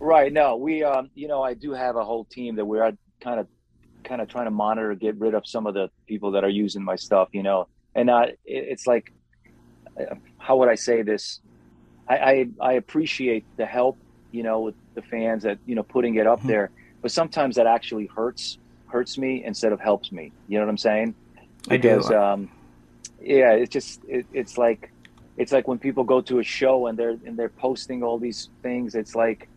Right. 0.00 0.32
No, 0.32 0.56
we, 0.56 0.82
um, 0.82 1.10
you 1.14 1.28
know, 1.28 1.42
I 1.42 1.54
do 1.54 1.72
have 1.72 1.96
a 1.96 2.04
whole 2.04 2.24
team 2.24 2.56
that 2.56 2.64
we're 2.64 2.90
kind 3.20 3.38
of, 3.38 3.46
kind 4.02 4.20
of 4.20 4.28
trying 4.28 4.46
to 4.46 4.50
monitor, 4.50 4.94
get 4.94 5.16
rid 5.20 5.34
of 5.34 5.46
some 5.46 5.66
of 5.66 5.74
the 5.74 5.90
people 6.08 6.32
that 6.32 6.42
are 6.42 6.48
using 6.48 6.82
my 6.82 6.96
stuff, 6.96 7.28
you 7.32 7.42
know, 7.42 7.68
and 7.94 8.10
uh, 8.10 8.22
it, 8.28 8.38
it's 8.46 8.86
like, 8.86 9.12
uh, 10.00 10.14
how 10.38 10.56
would 10.56 10.68
I 10.68 10.74
say 10.74 11.02
this? 11.02 11.40
I, 12.08 12.16
I, 12.16 12.46
I 12.60 12.72
appreciate 12.72 13.44
the 13.56 13.66
help, 13.66 13.96
you 14.32 14.42
know, 14.42 14.60
with 14.62 14.74
the 14.94 15.02
fans 15.02 15.44
that, 15.44 15.58
you 15.66 15.76
know, 15.76 15.84
putting 15.84 16.16
it 16.16 16.26
up 16.26 16.40
Mhm. 16.40 16.46
there, 16.48 16.70
but 17.00 17.12
sometimes 17.12 17.54
that 17.56 17.66
actually 17.68 18.06
hurts, 18.06 18.58
hurts 18.92 19.18
me 19.18 19.44
instead 19.44 19.72
of 19.72 19.80
helps 19.80 20.12
me. 20.12 20.32
You 20.48 20.58
know 20.58 20.64
what 20.66 20.70
I'm 20.70 20.78
saying? 20.78 21.14
I 21.68 21.76
do. 21.76 22.02
Um, 22.14 22.50
yeah, 23.20 23.52
it's 23.52 23.72
just, 23.72 24.00
it, 24.06 24.26
it's 24.32 24.58
like, 24.58 24.90
it's 25.36 25.52
like 25.52 25.66
when 25.66 25.78
people 25.78 26.04
go 26.04 26.20
to 26.20 26.38
a 26.38 26.44
show 26.44 26.86
and 26.88 26.98
they're, 26.98 27.16
and 27.26 27.36
they're 27.36 27.48
posting 27.48 28.02
all 28.02 28.18
these 28.18 28.50
things, 28.62 28.94
it's 28.94 29.14
like, 29.14 29.48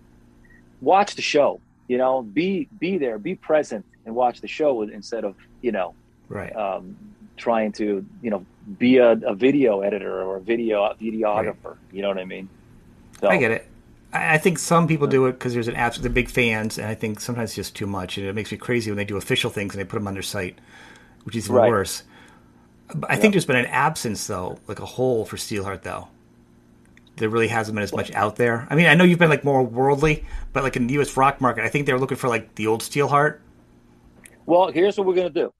watch 0.81 1.15
the 1.15 1.21
show 1.21 1.59
you 1.87 1.97
know 1.97 2.21
be 2.21 2.67
be 2.79 2.97
there 2.97 3.17
be 3.17 3.35
present 3.35 3.85
and 4.05 4.15
watch 4.15 4.41
the 4.41 4.47
show 4.47 4.81
instead 4.81 5.23
of 5.23 5.35
you 5.61 5.71
know 5.71 5.93
Right. 6.27 6.55
um, 6.55 6.95
trying 7.37 7.71
to 7.73 8.05
you 8.21 8.29
know 8.31 8.45
be 8.79 8.97
a, 8.97 9.11
a 9.11 9.35
video 9.35 9.81
editor 9.81 10.21
or 10.23 10.37
a 10.37 10.41
video 10.41 10.93
videographer 10.99 11.77
you 11.91 12.01
know 12.01 12.07
what 12.09 12.17
i 12.17 12.25
mean 12.25 12.49
so 13.21 13.27
I 13.29 13.37
get 13.37 13.51
it. 13.51 13.67
I 14.15 14.37
think 14.37 14.59
some 14.59 14.87
people 14.87 15.07
do 15.07 15.25
it 15.27 15.33
because 15.33 15.53
there's 15.53 15.67
an 15.67 15.75
absolute 15.75 16.03
they're 16.03 16.13
big 16.13 16.29
fans, 16.29 16.77
and 16.77 16.87
I 16.87 16.95
think 16.95 17.19
sometimes 17.19 17.51
it's 17.51 17.55
just 17.55 17.75
too 17.75 17.87
much, 17.87 18.17
and 18.17 18.27
it 18.27 18.33
makes 18.35 18.51
me 18.51 18.57
crazy 18.57 18.91
when 18.91 18.97
they 18.97 19.05
do 19.05 19.17
official 19.17 19.49
things 19.49 19.73
and 19.73 19.81
they 19.81 19.85
put 19.85 19.97
them 19.97 20.07
on 20.07 20.13
their 20.13 20.23
site, 20.23 20.59
which 21.23 21.35
is 21.35 21.45
even 21.47 21.55
Right. 21.55 21.69
worse. 21.69 22.03
But 22.93 23.11
I 23.11 23.15
think 23.15 23.33
there's 23.33 23.45
been 23.45 23.55
an 23.57 23.65
absence, 23.67 24.27
though, 24.27 24.59
like 24.67 24.79
a 24.79 24.85
hole 24.85 25.25
for 25.25 25.37
Steelheart, 25.37 25.81
though. 25.83 26.09
There 27.17 27.29
really 27.29 27.47
hasn't 27.47 27.75
been 27.75 27.83
as 27.83 27.95
much 27.95 28.13
out 28.13 28.35
there. 28.35 28.67
I 28.69 28.75
mean, 28.75 28.87
I 28.87 28.93
know 28.95 29.03
you've 29.05 29.19
been 29.19 29.29
like 29.29 29.43
more 29.45 29.63
worldly, 29.63 30.25
but 30.53 30.63
like 30.63 30.75
in 30.75 30.87
the 30.87 30.93
U.S. 30.95 31.15
rock 31.17 31.39
market, 31.41 31.63
I 31.63 31.69
think 31.69 31.85
they're 31.85 31.99
looking 31.99 32.17
for 32.17 32.27
like 32.27 32.55
the 32.55 32.67
old 32.67 32.81
Steelheart. 32.81 33.39
well 34.45 34.71
here's 34.71 34.97
what 34.97 35.07
we're 35.07 35.15
gonna 35.15 35.29
do 35.29 35.51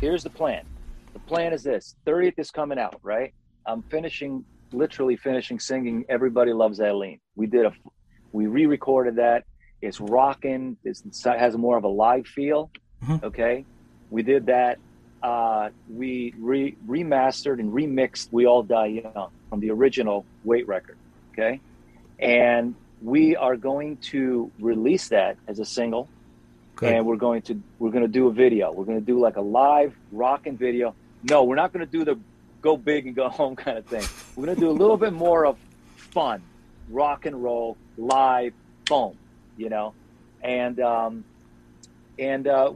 here's 0.00 0.22
the 0.22 0.30
plan 0.30 0.64
the 1.12 1.18
plan 1.20 1.52
is 1.52 1.62
this 1.62 1.96
30th 2.06 2.38
is 2.38 2.50
coming 2.50 2.78
out 2.78 2.98
right 3.02 3.34
i'm 3.66 3.82
finishing 3.90 4.44
literally 4.72 5.16
finishing 5.16 5.58
singing 5.58 6.04
everybody 6.08 6.52
loves 6.52 6.80
eileen 6.80 7.20
we 7.36 7.46
did 7.46 7.66
a 7.66 7.72
we 8.32 8.46
re-recorded 8.46 9.16
that 9.16 9.44
it's 9.82 10.00
rocking 10.00 10.76
it's, 10.84 11.02
it 11.26 11.38
has 11.38 11.56
more 11.56 11.76
of 11.76 11.84
a 11.84 11.88
live 11.88 12.26
feel 12.26 12.70
Mhm. 13.02 13.22
okay 13.24 13.64
we 14.10 14.22
did 14.22 14.46
that 14.46 14.78
uh, 15.22 15.70
we 15.90 16.34
re- 16.38 16.76
remastered 16.86 17.58
and 17.60 17.72
remixed 17.72 18.28
we 18.30 18.46
all 18.46 18.62
die 18.62 18.86
young 18.86 19.30
from 19.48 19.60
the 19.60 19.70
original 19.70 20.24
weight 20.44 20.66
record 20.68 20.96
okay 21.32 21.60
and 22.18 22.74
we 23.02 23.34
are 23.36 23.56
going 23.56 23.96
to 23.98 24.50
release 24.60 25.08
that 25.08 25.36
as 25.48 25.58
a 25.58 25.64
single 25.64 26.08
Good. 26.76 26.92
and 26.92 27.06
we're 27.06 27.16
going 27.16 27.42
to 27.42 27.60
we're 27.78 27.90
going 27.90 28.02
to 28.04 28.08
do 28.20 28.26
a 28.28 28.32
video. 28.32 28.72
We're 28.72 28.84
going 28.84 28.98
to 28.98 29.04
do 29.04 29.20
like 29.20 29.36
a 29.36 29.40
live 29.40 29.94
rocking 30.10 30.56
video. 30.56 30.94
No, 31.30 31.44
we're 31.44 31.54
not 31.54 31.72
going 31.72 31.86
to 31.86 31.90
do 31.98 32.04
the 32.04 32.18
go 32.62 32.76
big 32.76 33.06
and 33.06 33.14
go 33.14 33.28
home 33.40 33.54
kind 33.54 33.78
of 33.78 33.86
thing. 33.86 34.02
We're 34.34 34.46
going 34.46 34.56
to 34.56 34.60
do 34.60 34.70
a 34.70 34.78
little 34.82 34.96
bit 34.96 35.12
more 35.12 35.46
of 35.46 35.56
fun, 35.96 36.42
rock 36.88 37.26
and 37.26 37.42
roll, 37.42 37.76
live, 37.96 38.52
boom, 38.86 39.16
you 39.56 39.68
know, 39.68 39.94
and 40.42 40.80
um, 40.80 41.24
and 42.18 42.46
uh, 42.46 42.72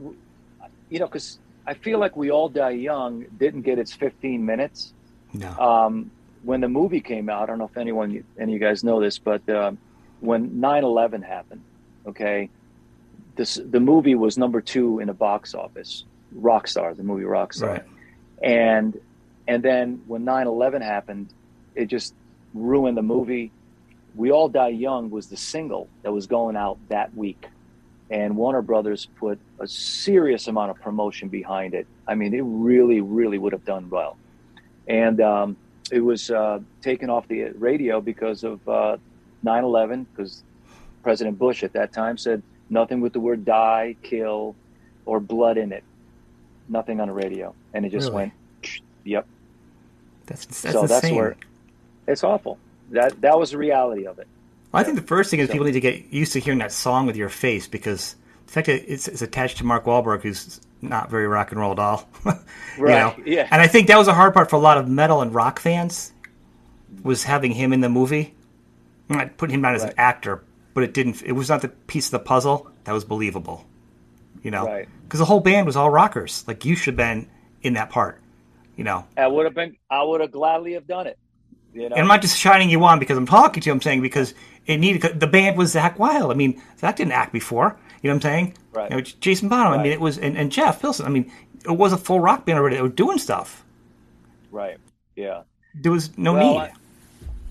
you 0.89 0.99
know, 0.99 1.07
because 1.07 1.39
I 1.65 1.73
feel 1.73 1.99
like 1.99 2.15
we 2.15 2.31
all 2.31 2.49
die 2.49 2.71
young 2.71 3.25
didn't 3.37 3.61
get 3.61 3.79
its 3.79 3.93
15 3.93 4.45
minutes 4.45 4.93
no. 5.33 5.49
um, 5.57 6.11
when 6.43 6.61
the 6.61 6.69
movie 6.69 7.01
came 7.01 7.29
out, 7.29 7.43
I 7.43 7.45
don't 7.47 7.59
know 7.59 7.65
if 7.65 7.77
anyone, 7.77 8.23
any 8.39 8.53
of 8.55 8.61
you 8.61 8.65
guys 8.65 8.83
know 8.83 8.99
this, 9.01 9.19
but 9.19 9.47
um, 9.49 9.77
when 10.19 10.51
9/11 10.51 11.23
happened, 11.23 11.61
okay, 12.07 12.49
this 13.35 13.59
the 13.63 13.79
movie 13.79 14.15
was 14.15 14.37
number 14.37 14.61
two 14.61 14.99
in 14.99 15.07
the 15.07 15.13
box 15.13 15.53
office. 15.53 16.05
Rockstar, 16.35 16.95
the 16.95 17.03
movie 17.03 17.23
Rockstar, 17.23 17.67
right. 17.67 17.83
and 18.41 18.99
and 19.47 19.63
then 19.63 20.01
when 20.07 20.25
9/11 20.25 20.81
happened, 20.81 21.33
it 21.75 21.87
just 21.87 22.13
ruined 22.53 22.97
the 22.97 23.01
movie. 23.03 23.51
We 24.15 24.31
All 24.31 24.49
Die 24.49 24.69
Young 24.69 25.09
was 25.09 25.27
the 25.27 25.37
single 25.37 25.87
that 26.03 26.11
was 26.11 26.27
going 26.27 26.55
out 26.55 26.77
that 26.89 27.15
week, 27.15 27.47
and 28.09 28.35
Warner 28.35 28.61
Brothers 28.61 29.07
put 29.17 29.39
a 29.59 29.67
serious 29.67 30.47
amount 30.47 30.71
of 30.71 30.81
promotion 30.81 31.29
behind 31.29 31.73
it. 31.73 31.87
I 32.07 32.15
mean, 32.15 32.33
it 32.33 32.43
really, 32.43 33.01
really 33.01 33.37
would 33.37 33.53
have 33.53 33.65
done 33.65 33.89
well, 33.89 34.17
and 34.87 35.21
um, 35.21 35.57
it 35.91 35.99
was 36.01 36.29
uh, 36.31 36.59
taken 36.81 37.09
off 37.09 37.27
the 37.27 37.49
radio 37.51 38.01
because 38.01 38.43
of 38.43 38.67
uh, 38.67 38.97
9/11, 39.45 40.05
because 40.15 40.43
President 41.03 41.37
Bush 41.37 41.63
at 41.63 41.73
that 41.73 41.93
time 41.93 42.17
said 42.17 42.41
nothing 42.69 42.99
with 43.01 43.13
the 43.13 43.19
word 43.19 43.45
"die," 43.45 43.95
"kill," 44.01 44.55
or 45.05 45.19
blood 45.19 45.57
in 45.57 45.71
it. 45.71 45.83
Nothing 46.67 46.99
on 46.99 47.07
the 47.07 47.13
radio, 47.13 47.53
and 47.73 47.85
it 47.85 47.89
just 47.91 48.09
Really? 48.09 48.15
went. 48.15 48.33
Yep. 49.05 49.25
That's 50.25 50.45
that's 50.45 50.73
so 50.73 50.81
that's 50.81 51.03
insane. 51.03 51.15
where 51.15 51.35
it's 52.07 52.23
awful. 52.23 52.59
That 52.91 53.21
that 53.21 53.37
was 53.39 53.51
the 53.51 53.57
reality 53.57 54.05
of 54.05 54.19
it. 54.19 54.27
Well, 54.71 54.81
I 54.81 54.83
think 54.83 54.97
the 54.97 55.05
first 55.05 55.31
thing 55.31 55.39
is 55.39 55.47
So- 55.47 55.53
people 55.53 55.65
need 55.65 55.73
to 55.73 55.79
get 55.79 56.11
used 56.13 56.33
to 56.33 56.39
hearing 56.39 56.59
that 56.59 56.71
song 56.71 57.05
with 57.05 57.15
your 57.15 57.29
face 57.29 57.67
because 57.67 58.15
the 58.47 58.51
fact 58.53 58.67
that 58.67 58.91
it's, 58.91 59.07
it's 59.07 59.21
attached 59.21 59.57
to 59.57 59.63
Mark 59.63 59.85
Wahlberg, 59.85 60.21
who's 60.23 60.59
not 60.81 61.09
very 61.09 61.27
rock 61.27 61.51
and 61.51 61.59
roll 61.59 61.71
at 61.71 61.79
all. 61.79 62.07
you 62.77 62.85
know? 62.85 63.15
yeah. 63.25 63.47
And 63.51 63.61
I 63.61 63.67
think 63.67 63.87
that 63.87 63.97
was 63.97 64.07
a 64.07 64.13
hard 64.13 64.33
part 64.33 64.49
for 64.49 64.55
a 64.55 64.59
lot 64.59 64.77
of 64.77 64.87
metal 64.87 65.21
and 65.21 65.33
rock 65.33 65.59
fans 65.59 66.13
was 67.03 67.23
having 67.23 67.51
him 67.51 67.73
in 67.73 67.81
the 67.81 67.89
movie. 67.89 68.33
Not 69.09 69.37
putting 69.37 69.55
him 69.55 69.61
down 69.63 69.73
as 69.75 69.83
an 69.83 69.93
actor, 69.97 70.43
but 70.75 70.83
it 70.83 70.93
didn't. 70.93 71.23
It 71.23 71.31
was 71.31 71.49
not 71.49 71.61
the 71.61 71.69
piece 71.69 72.05
of 72.07 72.11
the 72.11 72.19
puzzle 72.19 72.69
that 72.83 72.91
was 72.91 73.03
believable. 73.03 73.65
You 74.43 74.51
know, 74.51 74.65
Right. 74.67 74.87
because 75.03 75.19
the 75.19 75.25
whole 75.25 75.39
band 75.39 75.65
was 75.65 75.75
all 75.75 75.89
rockers. 75.89 76.43
Like 76.47 76.63
you 76.63 76.75
should 76.75 76.93
have 76.93 76.97
been 76.97 77.27
in 77.63 77.73
that 77.73 77.89
part. 77.89 78.21
You 78.77 78.83
know, 78.83 79.05
I 79.17 79.27
would 79.27 79.45
have 79.45 79.55
been. 79.55 79.75
I 79.89 80.03
would 80.03 80.21
have 80.21 80.31
gladly 80.31 80.73
have 80.73 80.85
done 80.87 81.07
it. 81.07 81.17
You 81.73 81.89
know. 81.89 81.95
and 81.95 82.01
I'm 82.01 82.07
not 82.07 82.21
just 82.21 82.37
shining 82.37 82.69
you 82.69 82.83
on 82.83 82.99
because 82.99 83.17
I'm 83.17 83.27
talking 83.27 83.61
to 83.61 83.69
you. 83.69 83.73
I'm 83.73 83.81
saying 83.81 84.01
because 84.01 84.33
it 84.65 84.77
needed 84.77 85.19
the 85.19 85.27
band 85.27 85.57
was 85.57 85.73
Zakk 85.75 85.97
Wylde. 85.97 86.31
I 86.31 86.35
mean, 86.35 86.61
Zach 86.79 86.95
didn't 86.95 87.13
act 87.13 87.31
before. 87.31 87.77
You 88.01 88.09
know 88.09 88.15
what 88.15 88.25
I'm 88.25 88.31
saying? 88.31 88.57
Right. 88.71 88.89
You 88.89 88.97
know, 88.97 89.01
Jason 89.01 89.49
Bonham. 89.49 89.73
I 89.73 89.83
mean, 89.83 89.91
it 89.91 90.01
was 90.01 90.17
and, 90.17 90.37
and 90.37 90.51
Jeff 90.51 90.81
Pilson. 90.81 91.05
I 91.05 91.09
mean, 91.09 91.31
it 91.65 91.71
was 91.71 91.93
a 91.93 91.97
full 91.97 92.19
rock 92.19 92.45
band 92.45 92.57
already. 92.57 92.77
They 92.77 92.81
were 92.81 92.89
doing 92.89 93.17
stuff. 93.17 93.63
right. 94.51 94.77
Yeah. 95.15 95.43
There 95.75 95.91
was 95.91 96.17
no 96.17 96.33
Well, 96.33 96.53
need. 96.53 96.59
I, 96.59 96.71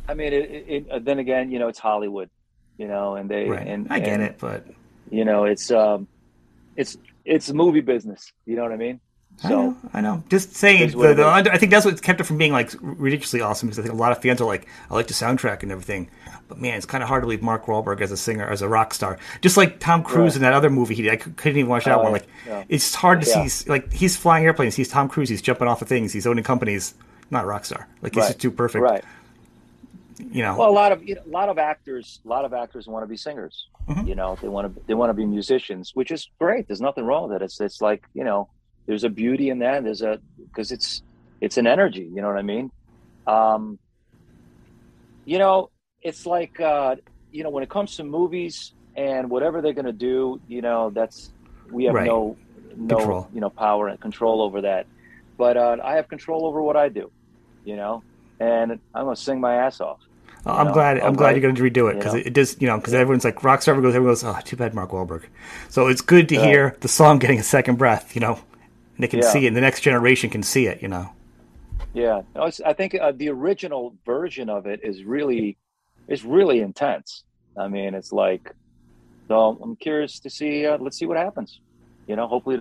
I 0.09 0.15
mean, 0.15 0.33
it, 0.33 0.51
it, 0.51 0.65
it, 0.69 0.91
uh, 0.91 0.99
then 1.01 1.19
again, 1.19 1.51
you 1.51 1.59
know, 1.59 1.69
it's 1.69 1.79
Hollywood. 1.79 2.31
You 2.79 2.89
know, 2.89 3.17
and 3.17 3.29
they 3.29 3.49
right. 3.49 3.67
and 3.67 3.89
I 3.91 3.99
get 3.99 4.15
and, 4.15 4.23
it, 4.23 4.39
but 4.39 4.65
You 5.11 5.25
know, 5.25 5.45
it's 5.45 5.71
um, 5.71 6.07
it's 6.77 6.97
it's 7.25 7.53
movie 7.53 7.81
business. 7.81 8.33
You 8.47 8.57
know 8.57 8.63
what 8.63 8.73
I 8.73 8.77
mean? 8.77 9.01
I 9.45 9.49
know. 9.51 9.77
I 9.95 10.01
know. 10.01 10.23
Just 10.29 10.55
saying, 10.57 10.91
the, 10.91 11.15
the, 11.15 11.25
I 11.27 11.59
think 11.59 11.71
that's 11.71 11.85
what 11.87 12.01
kept 12.03 12.21
it 12.21 12.25
from 12.25 12.39
being 12.39 12.53
like 12.53 12.73
ridiculously 12.81 13.41
awesome. 13.41 13.69
Because 13.69 13.79
I 13.79 13.83
think 13.83 13.95
a 13.95 13.97
lot 13.97 14.11
of 14.13 14.21
fans 14.21 14.41
are 14.41 14.47
like, 14.47 14.67
I 14.91 14.95
like 14.95 15.07
the 15.07 15.15
soundtrack 15.15 15.63
and 15.63 15.71
everything, 15.71 16.09
but 16.49 16.59
man, 16.59 16.75
it's 16.77 16.87
kind 16.87 17.03
of 17.05 17.09
hard 17.09 17.23
to 17.23 17.29
leave 17.29 17.41
Mark 17.43 17.67
Wahlberg 17.67 18.01
as 18.01 18.11
a 18.11 18.17
singer, 18.17 18.47
as 18.49 18.63
a 18.63 18.69
rock 18.69 18.93
star. 18.95 19.17
Just 19.41 19.57
like 19.57 19.79
Tom 19.79 20.03
Cruise 20.03 20.33
Right. 20.33 20.37
in 20.37 20.43
that 20.43 20.55
other 20.55 20.71
movie 20.71 20.97
he 20.97 21.03
did. 21.03 21.13
I 21.13 21.17
couldn't 21.17 21.57
even 21.59 21.69
watch 21.71 21.85
that 21.85 21.99
Oh, 21.99 22.03
one. 22.03 22.13
Like, 22.13 22.27
yeah. 22.47 22.65
it's 22.69 22.95
hard 22.97 23.21
to 23.23 23.29
Yeah. 23.29 23.47
see. 23.47 23.71
Like, 23.71 23.93
he's 23.93 24.17
flying 24.17 24.45
airplanes. 24.45 24.75
He's 24.75 24.89
Tom 24.89 25.09
Cruise. 25.09 25.29
He's 25.29 25.43
jumping 25.43 25.69
off 25.69 25.83
of 25.83 25.89
things. 25.89 26.13
He's 26.13 26.27
owning 26.27 26.43
companies. 26.43 26.95
Not 27.31 27.45
a 27.45 27.47
rock 27.47 27.65
star. 27.65 27.87
Like, 28.03 28.15
he's 28.15 28.23
Right. 28.23 28.29
just 28.31 28.41
too 28.41 28.51
perfect. 28.51 28.83
right. 28.83 29.05
You 30.33 30.43
know. 30.43 30.57
Well, 30.59 30.69
a 30.69 30.73
lot 30.73 30.91
of 30.91 31.07
you 31.09 31.15
know, 31.15 31.23
a 31.25 31.31
lot 31.31 31.49
of 31.49 31.59
actors, 31.59 32.19
a 32.25 32.29
lot 32.29 32.45
of 32.45 32.53
actors 32.53 32.89
want 32.89 33.05
to 33.05 33.07
be 33.07 33.17
singers. 33.17 33.69
Mhm. 33.89 34.09
You 34.09 34.15
know, 34.17 34.37
they 34.43 34.49
want 34.49 34.75
to 34.75 34.83
they 34.89 34.95
want 34.95 35.11
to 35.11 35.15
be 35.15 35.25
musicians, 35.25 35.93
which 35.95 36.11
is 36.11 36.29
great. 36.41 36.67
There's 36.67 36.81
nothing 36.81 37.05
wrong 37.05 37.29
with 37.29 37.41
it. 37.41 37.45
It's 37.45 37.61
it's 37.61 37.81
like 37.81 38.03
you 38.15 38.25
know, 38.25 38.49
there's 38.89 39.05
a 39.05 39.11
beauty 39.11 39.51
in 39.51 39.61
that. 39.61 39.85
There's 39.85 40.03
a 40.03 40.21
because 40.39 40.73
it's 40.73 41.03
it's 41.41 41.59
an 41.59 41.69
energy. 41.69 42.11
You 42.13 42.23
know 42.23 42.29
what 42.29 42.39
I 42.39 42.43
mean? 42.43 42.71
Um, 43.29 43.79
you 45.27 45.39
know, 45.39 45.71
it's 46.03 46.27
like 46.27 46.59
uh, 46.61 46.97
you 47.31 47.45
know 47.45 47.51
when 47.51 47.63
it 47.63 47.71
comes 47.71 47.97
to 47.97 48.05
movies 48.05 48.75
and 48.97 49.31
whatever 49.31 49.63
they're 49.63 49.75
going 49.75 49.85
to 49.87 49.93
do. 49.93 50.41
You 50.49 50.63
know, 50.63 50.91
that's 50.91 51.33
we 51.71 51.85
have 51.85 51.95
Right. 51.95 52.07
no 52.07 52.39
no 52.77 52.97
Control. 52.97 53.29
you 53.33 53.41
know 53.41 53.51
power 53.51 53.89
and 53.89 54.01
control 54.01 54.43
over 54.43 54.63
that. 54.63 54.87
But 55.37 55.57
uh, 55.57 55.77
I 55.85 55.97
have 55.97 56.09
control 56.09 56.47
over 56.47 56.63
what 56.63 56.77
I 56.77 56.89
do. 56.89 57.13
You 57.65 57.77
know, 57.77 58.05
and 58.41 58.73
I'm 58.95 59.05
gonna 59.05 59.17
sing 59.17 59.41
my 59.41 59.57
ass 59.57 59.81
off. 59.81 60.01
I'm 60.47 60.67
know, 60.69 60.73
glad. 60.73 60.99
I'm 61.01 61.15
glad 61.15 61.33
you're 61.33 61.41
going 61.43 61.57
to 61.57 61.63
redo 61.63 61.91
it 61.91 61.99
because 61.99 62.15
it 62.15 62.33
does. 62.33 62.57
You 62.61 62.69
know, 62.69 62.79
because 62.79 62.95
everyone's 62.95 63.25
like 63.25 63.45
rock 63.45 63.61
star 63.61 63.75
goes. 63.75 63.95
Everyone 63.95 64.13
goes, 64.13 64.25
oh, 64.25 64.39
too 64.45 64.57
bad 64.57 64.73
Mark 64.75 64.91
Wahlberg. 64.93 65.25
So 65.69 65.89
it's 65.89 66.01
good 66.01 66.29
to 66.31 66.37
Yeah. 66.37 66.45
hear 66.47 66.77
the 66.81 66.89
song 66.89 67.19
getting 67.19 67.39
a 67.39 67.43
second 67.43 67.77
breath. 67.77 68.15
You 68.15 68.23
know, 68.23 68.41
and 68.99 69.05
they 69.05 69.09
can 69.09 69.21
Yeah. 69.21 69.31
see 69.31 69.45
it. 69.45 69.49
and 69.49 69.57
The 69.57 69.61
next 69.61 69.81
generation 69.81 70.29
can 70.29 70.43
see 70.43 70.67
it. 70.67 70.83
You 70.83 70.89
know. 70.89 71.11
Yeah, 71.95 72.23
No, 72.35 72.51
I 72.67 72.73
think 72.75 72.95
uh, 72.97 73.13
the 73.13 73.31
original 73.31 73.95
version 74.05 74.51
of 74.51 74.67
it 74.67 74.81
is 74.85 75.05
really, 75.05 75.57
is 76.07 76.25
really 76.25 76.61
intense. 76.61 77.25
I 77.57 77.67
mean, 77.69 77.95
it's 77.95 78.13
like, 78.13 78.55
so 79.27 79.59
I'm 79.63 79.75
curious 79.77 80.21
to 80.21 80.29
see. 80.31 80.67
Uh, 80.67 80.77
let's 80.79 80.99
see 80.99 81.07
what 81.07 81.17
happens. 81.17 81.61
You 82.07 82.17
know, 82.17 82.27
hopefully, 82.27 82.61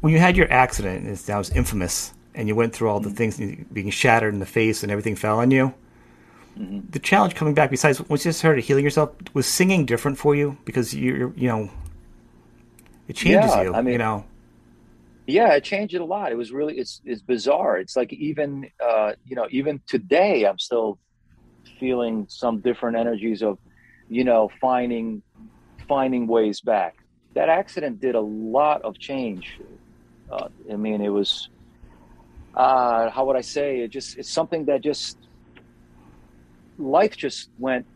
when 0.00 0.12
you 0.12 0.18
had 0.18 0.36
your 0.36 0.50
accident, 0.52 1.06
it's, 1.06 1.22
that 1.26 1.36
was 1.38 1.50
infamous, 1.50 2.12
and 2.34 2.48
you 2.48 2.54
went 2.54 2.74
through 2.74 2.88
all 2.88 3.00
the 3.00 3.08
Mm-hmm. 3.08 3.16
things 3.16 3.64
being 3.72 3.90
shattered 3.90 4.34
in 4.34 4.40
the 4.40 4.46
face 4.46 4.82
and 4.82 4.90
everything 4.92 5.16
fell 5.16 5.38
on 5.38 5.50
you. 5.50 5.72
Mm-hmm. 6.58 6.80
The 6.90 6.98
challenge 6.98 7.34
coming 7.34 7.54
back, 7.54 7.70
besides 7.70 8.00
once 8.08 8.24
you 8.24 8.32
started 8.32 8.64
healing 8.64 8.84
yourself, 8.84 9.12
was 9.34 9.46
singing 9.46 9.86
different 9.86 10.18
for 10.18 10.34
you 10.34 10.56
because 10.64 10.94
you're, 10.94 11.32
you 11.36 11.48
know, 11.48 11.70
it 13.08 13.16
changes 13.16 13.50
Yeah, 13.50 13.62
you. 13.62 13.74
I 13.74 13.82
mean- 13.82 13.92
you 13.92 13.98
know, 13.98 14.24
yeah, 15.26 15.54
it 15.54 15.64
changed 15.64 15.94
it 15.94 16.00
a 16.00 16.04
lot. 16.04 16.32
It 16.32 16.34
was 16.36 16.52
really, 16.52 16.76
it's 16.76 17.00
it's 17.04 17.22
bizarre. 17.22 17.78
It's 17.78 17.96
like 17.96 18.12
even, 18.12 18.68
uh, 18.78 19.12
you 19.24 19.36
know, 19.36 19.46
even 19.50 19.80
today, 19.86 20.44
I'm 20.44 20.58
still 20.58 20.98
feeling 21.80 22.26
some 22.28 22.60
different 22.60 22.96
energies 22.98 23.42
of, 23.42 23.58
you 24.08 24.24
know, 24.24 24.50
finding 24.60 25.22
finding 25.88 26.26
ways 26.26 26.60
back. 26.60 26.96
That 27.34 27.48
accident 27.48 28.00
did 28.00 28.14
a 28.14 28.20
lot 28.20 28.82
of 28.82 28.98
change. 28.98 29.58
Uh, 30.30 30.48
I 30.70 30.76
mean, 30.76 31.00
it 31.00 31.08
was, 31.08 31.48
uh, 32.54 33.08
how 33.10 33.24
would 33.26 33.36
I 33.36 33.40
say? 33.40 33.80
It 33.80 33.88
just 33.88 34.18
it's 34.18 34.30
something 34.30 34.66
that 34.66 34.82
just 34.82 35.16
life 36.78 37.16
just 37.16 37.48
went 37.58 37.86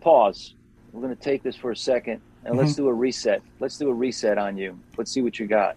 pause. 0.00 0.54
We're 0.92 1.02
going 1.02 1.14
to 1.16 1.22
take 1.22 1.42
this 1.42 1.54
for 1.56 1.70
a 1.70 1.76
second 1.76 2.20
and 2.44 2.56
let's 2.56 2.74
do 2.74 2.86
a 2.88 2.94
reset. 2.94 3.42
Let's 3.60 3.76
do 3.76 3.88
a 3.88 3.94
reset 3.94 4.38
on 4.38 4.56
you. 4.56 4.78
Let's 4.96 5.12
see 5.12 5.22
what 5.22 5.38
you 5.38 5.46
got. 5.46 5.76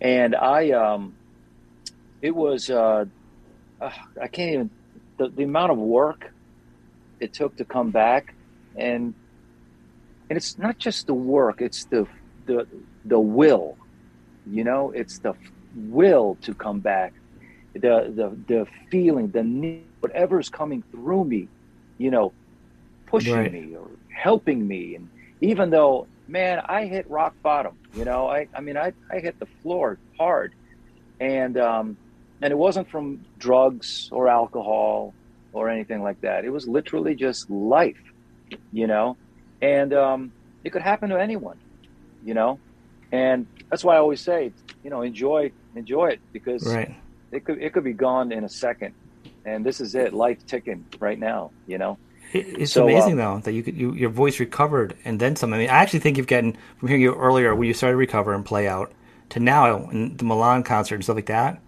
And 0.00 0.34
I, 0.34 0.70
um, 0.70 1.16
it 2.20 2.34
was, 2.34 2.70
uh, 2.70 3.04
uh, 3.80 3.90
I 4.20 4.28
can't 4.28 4.52
even, 4.52 4.70
the, 5.18 5.28
the 5.28 5.44
amount 5.44 5.72
of 5.72 5.78
work 5.78 6.20
it 7.20 7.32
took 7.32 7.56
to 7.56 7.64
come 7.64 7.90
back 7.90 8.34
and, 8.76 9.14
and 10.28 10.36
it's 10.36 10.58
not 10.58 10.78
just 10.78 11.06
the 11.06 11.14
work, 11.14 11.60
it's 11.60 11.86
the, 11.90 12.06
the, 12.46 12.66
the 13.04 13.20
will, 13.20 13.76
you 14.44 14.64
know, 14.64 14.90
it's 14.92 15.18
the 15.18 15.34
will 15.74 16.38
to 16.42 16.54
come 16.54 16.80
back, 16.80 17.12
the, 17.74 18.12
the, 18.14 18.36
the 18.48 18.66
feeling, 18.90 19.30
the 19.30 19.42
need, 19.42 19.86
whatever's 20.00 20.48
coming 20.48 20.82
through 20.90 21.24
me, 21.24 21.48
you 21.98 22.10
know, 22.10 22.32
pushing 23.06 23.34
Right. 23.34 23.52
me 23.52 23.74
or 23.76 23.90
helping 24.22 24.66
me. 24.66 24.94
And 24.96 25.10
even 25.42 25.70
though, 25.70 26.06
man, 26.28 26.62
I 26.64 26.86
hit 26.86 27.10
rock 27.10 27.34
bottom, 27.42 27.76
you 27.94 28.04
know, 28.04 28.28
I, 28.28 28.48
I 28.54 28.60
mean, 28.60 28.76
I, 28.76 28.92
I 29.10 29.18
hit 29.18 29.38
the 29.38 29.46
floor 29.60 29.98
hard 30.16 30.54
and, 31.20 31.58
um, 31.58 31.96
and 32.40 32.52
it 32.52 32.56
wasn't 32.56 32.88
from 32.88 33.24
drugs 33.38 34.08
or 34.12 34.28
alcohol 34.28 35.12
or 35.52 35.68
anything 35.68 36.02
like 36.02 36.20
that. 36.22 36.44
It 36.44 36.50
was 36.50 36.66
literally 36.66 37.16
just 37.16 37.50
life, 37.50 38.00
you 38.72 38.86
know, 38.86 39.16
and, 39.60 39.92
um, 39.92 40.32
it 40.64 40.70
could 40.70 40.82
happen 40.82 41.10
to 41.10 41.20
anyone, 41.20 41.58
you 42.24 42.34
know, 42.34 42.60
and 43.10 43.46
that's 43.68 43.84
why 43.84 43.96
I 43.96 43.98
always 43.98 44.20
say, 44.20 44.52
you 44.84 44.90
know, 44.90 45.02
enjoy, 45.02 45.50
enjoy 45.74 46.10
it 46.10 46.20
because 46.32 46.64
right? 46.72 46.94
it 47.32 47.44
could, 47.44 47.60
it 47.60 47.72
could 47.72 47.84
be 47.84 47.92
gone 47.92 48.30
in 48.30 48.44
a 48.44 48.48
second. 48.48 48.94
And 49.44 49.66
this 49.66 49.80
is 49.80 49.96
it, 49.96 50.14
life 50.14 50.46
ticking 50.46 50.86
right 51.00 51.18
now, 51.18 51.50
you 51.66 51.78
know? 51.78 51.98
It, 52.32 52.60
it's 52.60 52.72
So, 52.72 52.84
amazing 52.84 53.12
um, 53.12 53.18
though 53.18 53.40
that 53.40 53.52
you 53.52 53.62
could 53.62 53.76
you, 53.76 53.92
your 53.92 54.10
voice 54.10 54.40
recovered 54.40 54.96
and 55.04 55.20
then 55.20 55.36
some. 55.36 55.52
I 55.52 55.58
mean, 55.58 55.70
I 55.70 55.74
actually 55.74 56.00
think 56.00 56.16
you've 56.16 56.26
gotten 56.26 56.56
from 56.78 56.88
hearing 56.88 57.02
you 57.02 57.14
earlier 57.14 57.54
when 57.54 57.68
you 57.68 57.74
started 57.74 57.94
to 57.94 57.98
recover 57.98 58.34
and 58.34 58.44
play 58.44 58.66
out 58.68 58.92
to 59.30 59.40
now 59.40 59.88
in 59.90 60.16
the 60.16 60.24
Milan 60.24 60.62
concert 60.62 60.96
and 60.96 61.04
stuff 61.04 61.16
like 61.16 61.26
that. 61.26 61.60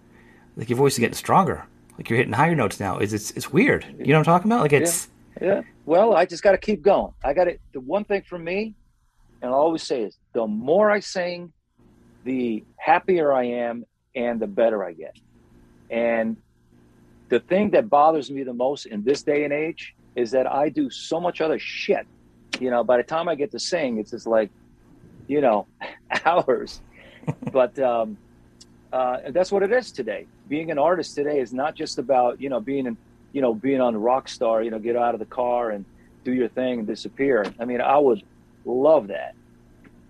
Like 0.55 0.69
your 0.69 0.77
voice 0.77 0.93
is 0.93 0.99
getting 0.99 1.15
stronger. 1.15 1.65
Like 1.97 2.09
you're 2.09 2.17
hitting 2.17 2.33
higher 2.33 2.55
notes 2.55 2.79
now. 2.79 2.99
Is 2.99 3.13
it's 3.13 3.31
it's 3.31 3.51
weird. 3.51 3.85
You 3.99 4.07
know 4.07 4.19
what 4.19 4.27
I'm 4.27 4.33
talking 4.33 4.51
about? 4.51 4.61
Like 4.61 4.73
it's 4.73 5.07
Yeah. 5.41 5.61
Well, 5.85 6.15
I 6.15 6.25
just 6.25 6.43
got 6.43 6.53
to 6.53 6.57
keep 6.57 6.81
going. 6.81 7.13
I 7.23 7.33
got 7.33 7.47
it. 7.47 7.61
The 7.73 7.79
one 7.79 8.03
thing 8.05 8.23
for 8.27 8.39
me, 8.39 8.73
and 9.41 9.51
I 9.51 9.53
always 9.53 9.83
say 9.83 10.01
is 10.03 10.17
the 10.33 10.47
more 10.47 10.89
I 10.89 10.99
sing, 10.99 11.53
the 12.23 12.63
happier 12.77 13.31
I 13.31 13.43
am 13.43 13.85
and 14.15 14.39
the 14.39 14.47
better 14.47 14.83
I 14.83 14.93
get. 14.93 15.15
And 15.89 16.37
the 17.29 17.39
thing 17.39 17.71
that 17.71 17.89
bothers 17.89 18.31
me 18.31 18.43
the 18.43 18.53
most 18.53 18.85
in 18.85 19.03
this 19.03 19.23
day 19.23 19.43
and 19.43 19.53
age 19.53 19.95
is 20.15 20.31
that 20.31 20.51
I 20.51 20.69
do 20.69 20.89
so 20.89 21.19
much 21.19 21.41
other 21.41 21.59
shit. 21.59 22.07
You 22.59 22.69
know, 22.71 22.83
by 22.83 22.97
the 22.97 23.03
time 23.03 23.27
I 23.27 23.35
get 23.35 23.51
to 23.51 23.59
sing, 23.59 23.97
it's 23.97 24.11
just 24.11 24.27
like, 24.27 24.49
you 25.27 25.41
know, 25.41 25.67
hours. 26.25 26.81
but 27.51 27.77
um, 27.79 28.17
uh, 28.93 29.17
that's 29.29 29.51
what 29.51 29.63
it 29.63 29.71
is 29.71 29.91
today. 29.91 30.25
Being 30.47 30.71
an 30.71 30.77
artist 30.77 31.15
today 31.15 31.39
is 31.39 31.53
not 31.53 31.75
just 31.75 31.97
about 31.97 32.39
you 32.39 32.49
know 32.49 32.59
being 32.59 32.85
in, 32.85 32.97
you 33.33 33.41
know 33.41 33.53
being 33.53 33.81
on 33.81 33.95
rock 33.97 34.27
star. 34.27 34.63
You 34.63 34.71
know, 34.71 34.79
get 34.79 34.95
out 34.95 35.13
of 35.13 35.19
the 35.19 35.25
car 35.25 35.71
and 35.71 35.85
do 36.23 36.33
your 36.33 36.47
thing 36.47 36.79
and 36.79 36.87
disappear. 36.87 37.45
I 37.59 37.65
mean, 37.65 37.81
I 37.81 37.97
would 37.97 38.23
love 38.63 39.07
that. 39.07 39.35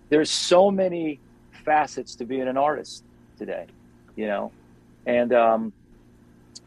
There's 0.08 0.30
so 0.30 0.70
many 0.70 1.20
facets 1.64 2.14
to 2.16 2.24
being 2.24 2.46
an 2.46 2.56
artist 2.56 3.04
today, 3.38 3.66
you 4.14 4.26
know, 4.26 4.52
and 5.04 5.32
um, 5.32 5.72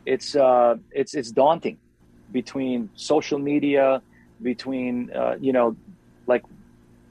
it's 0.05 0.35
uh, 0.35 0.75
it's 0.91 1.13
it's 1.13 1.31
daunting 1.31 1.77
between 2.31 2.89
social 2.95 3.39
media, 3.39 4.01
between 4.41 5.09
uh, 5.15 5.35
you 5.39 5.53
know, 5.53 5.77
like 6.27 6.43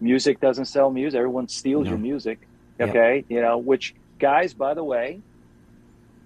music 0.01 0.41
doesn't 0.41 0.67
sell 0.67 0.91
music. 0.91 1.19
Everyone 1.19 1.49
steals 1.49 1.85
No. 1.85 1.91
your 1.93 1.99
music. 1.99 2.39
Okay, 2.81 3.25
you 3.29 3.41
know, 3.41 3.59
which 3.59 3.95
guys, 4.21 4.55
by 4.55 4.75
the 4.75 4.85
way, 4.85 5.23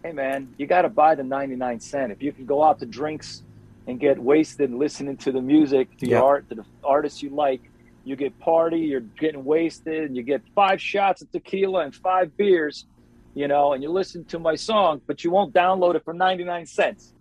hey 0.03 0.13
man, 0.13 0.55
you 0.59 0.67
got 0.67 0.83
to 0.83 0.89
buy 0.91 1.15
the 1.15 1.25
99 1.25 1.81
cent. 1.81 2.13
If 2.13 2.23
you 2.23 2.33
can 2.33 2.45
go 2.45 2.63
out 2.63 2.79
to 2.81 2.87
drinks 2.87 3.43
and 3.87 3.99
get 3.99 4.19
wasted 4.19 4.71
listening 4.73 5.17
to 5.19 5.33
the 5.33 5.41
music, 5.41 5.89
to 5.99 6.07
Yeah. 6.07 6.17
your 6.19 6.25
art, 6.25 6.49
to 6.51 6.55
the 6.57 6.65
artists 6.85 7.23
you 7.23 7.31
like, 7.35 7.63
you 8.05 8.17
get 8.17 8.39
party, 8.39 8.81
you're 8.81 9.07
getting 9.19 9.45
wasted, 9.45 10.05
and 10.05 10.17
you 10.17 10.23
get 10.23 10.43
five 10.55 10.81
shots 10.81 11.23
of 11.23 11.31
tequila 11.31 11.85
and 11.85 11.95
five 11.95 12.37
beers, 12.37 12.87
you 13.35 13.49
know, 13.49 13.73
and 13.73 13.83
you 13.83 13.91
listen 13.91 14.25
to 14.27 14.39
my 14.39 14.57
song, 14.57 15.01
but 15.07 15.25
you 15.25 15.31
won't 15.31 15.55
download 15.55 15.95
it 15.95 16.05
for 16.05 16.13
99 16.13 16.67
cents. 16.67 17.15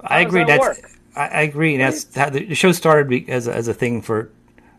I 0.00 0.20
agree. 0.20 0.44
that 0.44 0.46
That's 0.60 0.80
work? 0.80 0.90
I, 1.16 1.26
I 1.28 1.40
agree. 1.42 1.76
That's 1.76 2.14
how 2.14 2.30
the, 2.30 2.54
show 2.54 2.72
started 2.72 3.28
as 3.28 3.46
a, 3.48 3.54
as 3.54 3.68
a 3.68 3.74
thing 3.74 4.02
for 4.02 4.30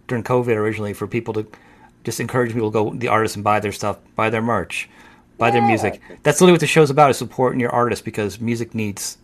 during 0.07 0.23
COVID 0.23 0.55
originally 0.55 0.93
for 0.93 1.07
people 1.07 1.33
to 1.33 1.47
just 2.03 2.19
encourage 2.19 2.53
people 2.53 2.71
to 2.71 2.73
go 2.73 2.93
the 2.93 3.07
artists 3.09 3.35
and 3.35 3.43
buy 3.43 3.59
their 3.59 3.71
stuff, 3.71 3.97
buy 4.15 4.29
their 4.29 4.41
merch, 4.41 4.89
buy 5.37 5.51
their 5.51 5.61
music. 5.61 6.01
That's 6.23 6.39
literally 6.39 6.53
what 6.53 6.61
the 6.61 6.67
show's 6.67 6.89
about: 6.89 7.09
is 7.09 7.17
supporting 7.17 7.59
your 7.59 7.71
artist 7.71 8.05
because 8.05 8.39
music 8.39 8.73
needs 8.73 9.17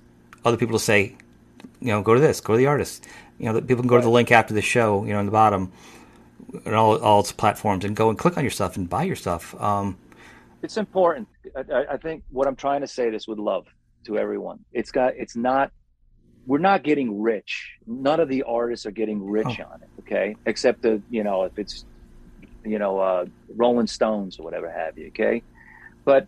other 0.43 0.57
people 0.57 0.77
to 0.77 0.83
say, 0.83 1.15
you 1.79 1.87
know, 1.87 2.01
go 2.01 2.13
to 2.13 2.19
this, 2.19 2.41
go 2.41 2.53
to 2.53 2.57
the 2.57 2.67
artist. 2.67 3.07
You 3.39 3.45
know, 3.47 3.53
that 3.53 3.67
people 3.67 3.81
can 3.83 3.87
go 3.89 3.97
to 3.97 4.03
the 4.03 4.09
link 4.09 4.31
after 4.31 4.53
the 4.53 4.61
show, 4.61 5.05
you 5.05 5.13
know, 5.13 5.19
in 5.19 5.25
the 5.25 5.31
bottom, 5.31 5.71
and 6.65 6.75
all 6.75 6.97
all 7.01 7.19
its 7.21 7.31
platforms, 7.31 7.85
and 7.85 7.95
go 7.95 8.09
and 8.09 8.17
click 8.17 8.37
on 8.37 8.43
your 8.43 8.51
stuff 8.51 8.75
and 8.77 8.89
buy 8.89 9.03
your 9.03 9.15
stuff. 9.15 9.59
Um, 9.61 9.97
it's 10.61 10.77
important. 10.77 11.27
I, 11.55 11.59
I- 11.73 11.93
I 11.93 11.97
think 11.97 12.23
what 12.31 12.47
I'm 12.47 12.55
trying 12.55 12.81
to 12.81 12.87
say 12.87 13.09
this 13.09 13.27
with 13.27 13.39
love 13.39 13.65
to 14.05 14.17
everyone. 14.17 14.59
It's 14.73 14.91
got. 14.91 15.13
It's 15.15 15.35
not. 15.35 15.71
We're 16.45 16.59
not 16.59 16.83
getting 16.83 17.21
rich. 17.21 17.71
None 17.87 18.19
of 18.19 18.27
the 18.29 18.43
artists 18.43 18.85
are 18.85 18.91
getting 18.91 19.23
rich 19.23 19.59
on 19.59 19.79
it. 19.81 19.89
Okay, 20.01 20.35
except 20.45 20.81
the 20.81 21.03
you 21.09 21.23
know 21.23 21.43
if 21.43 21.53
it's 21.57 21.85
you 22.65 22.79
know 22.79 22.99
uh, 22.99 23.25
Rolling 23.55 23.87
Stones 23.87 24.37
or 24.39 24.43
whatever 24.43 24.69
have 24.71 24.97
you. 24.97 25.07
Okay, 25.07 25.43
but 26.05 26.27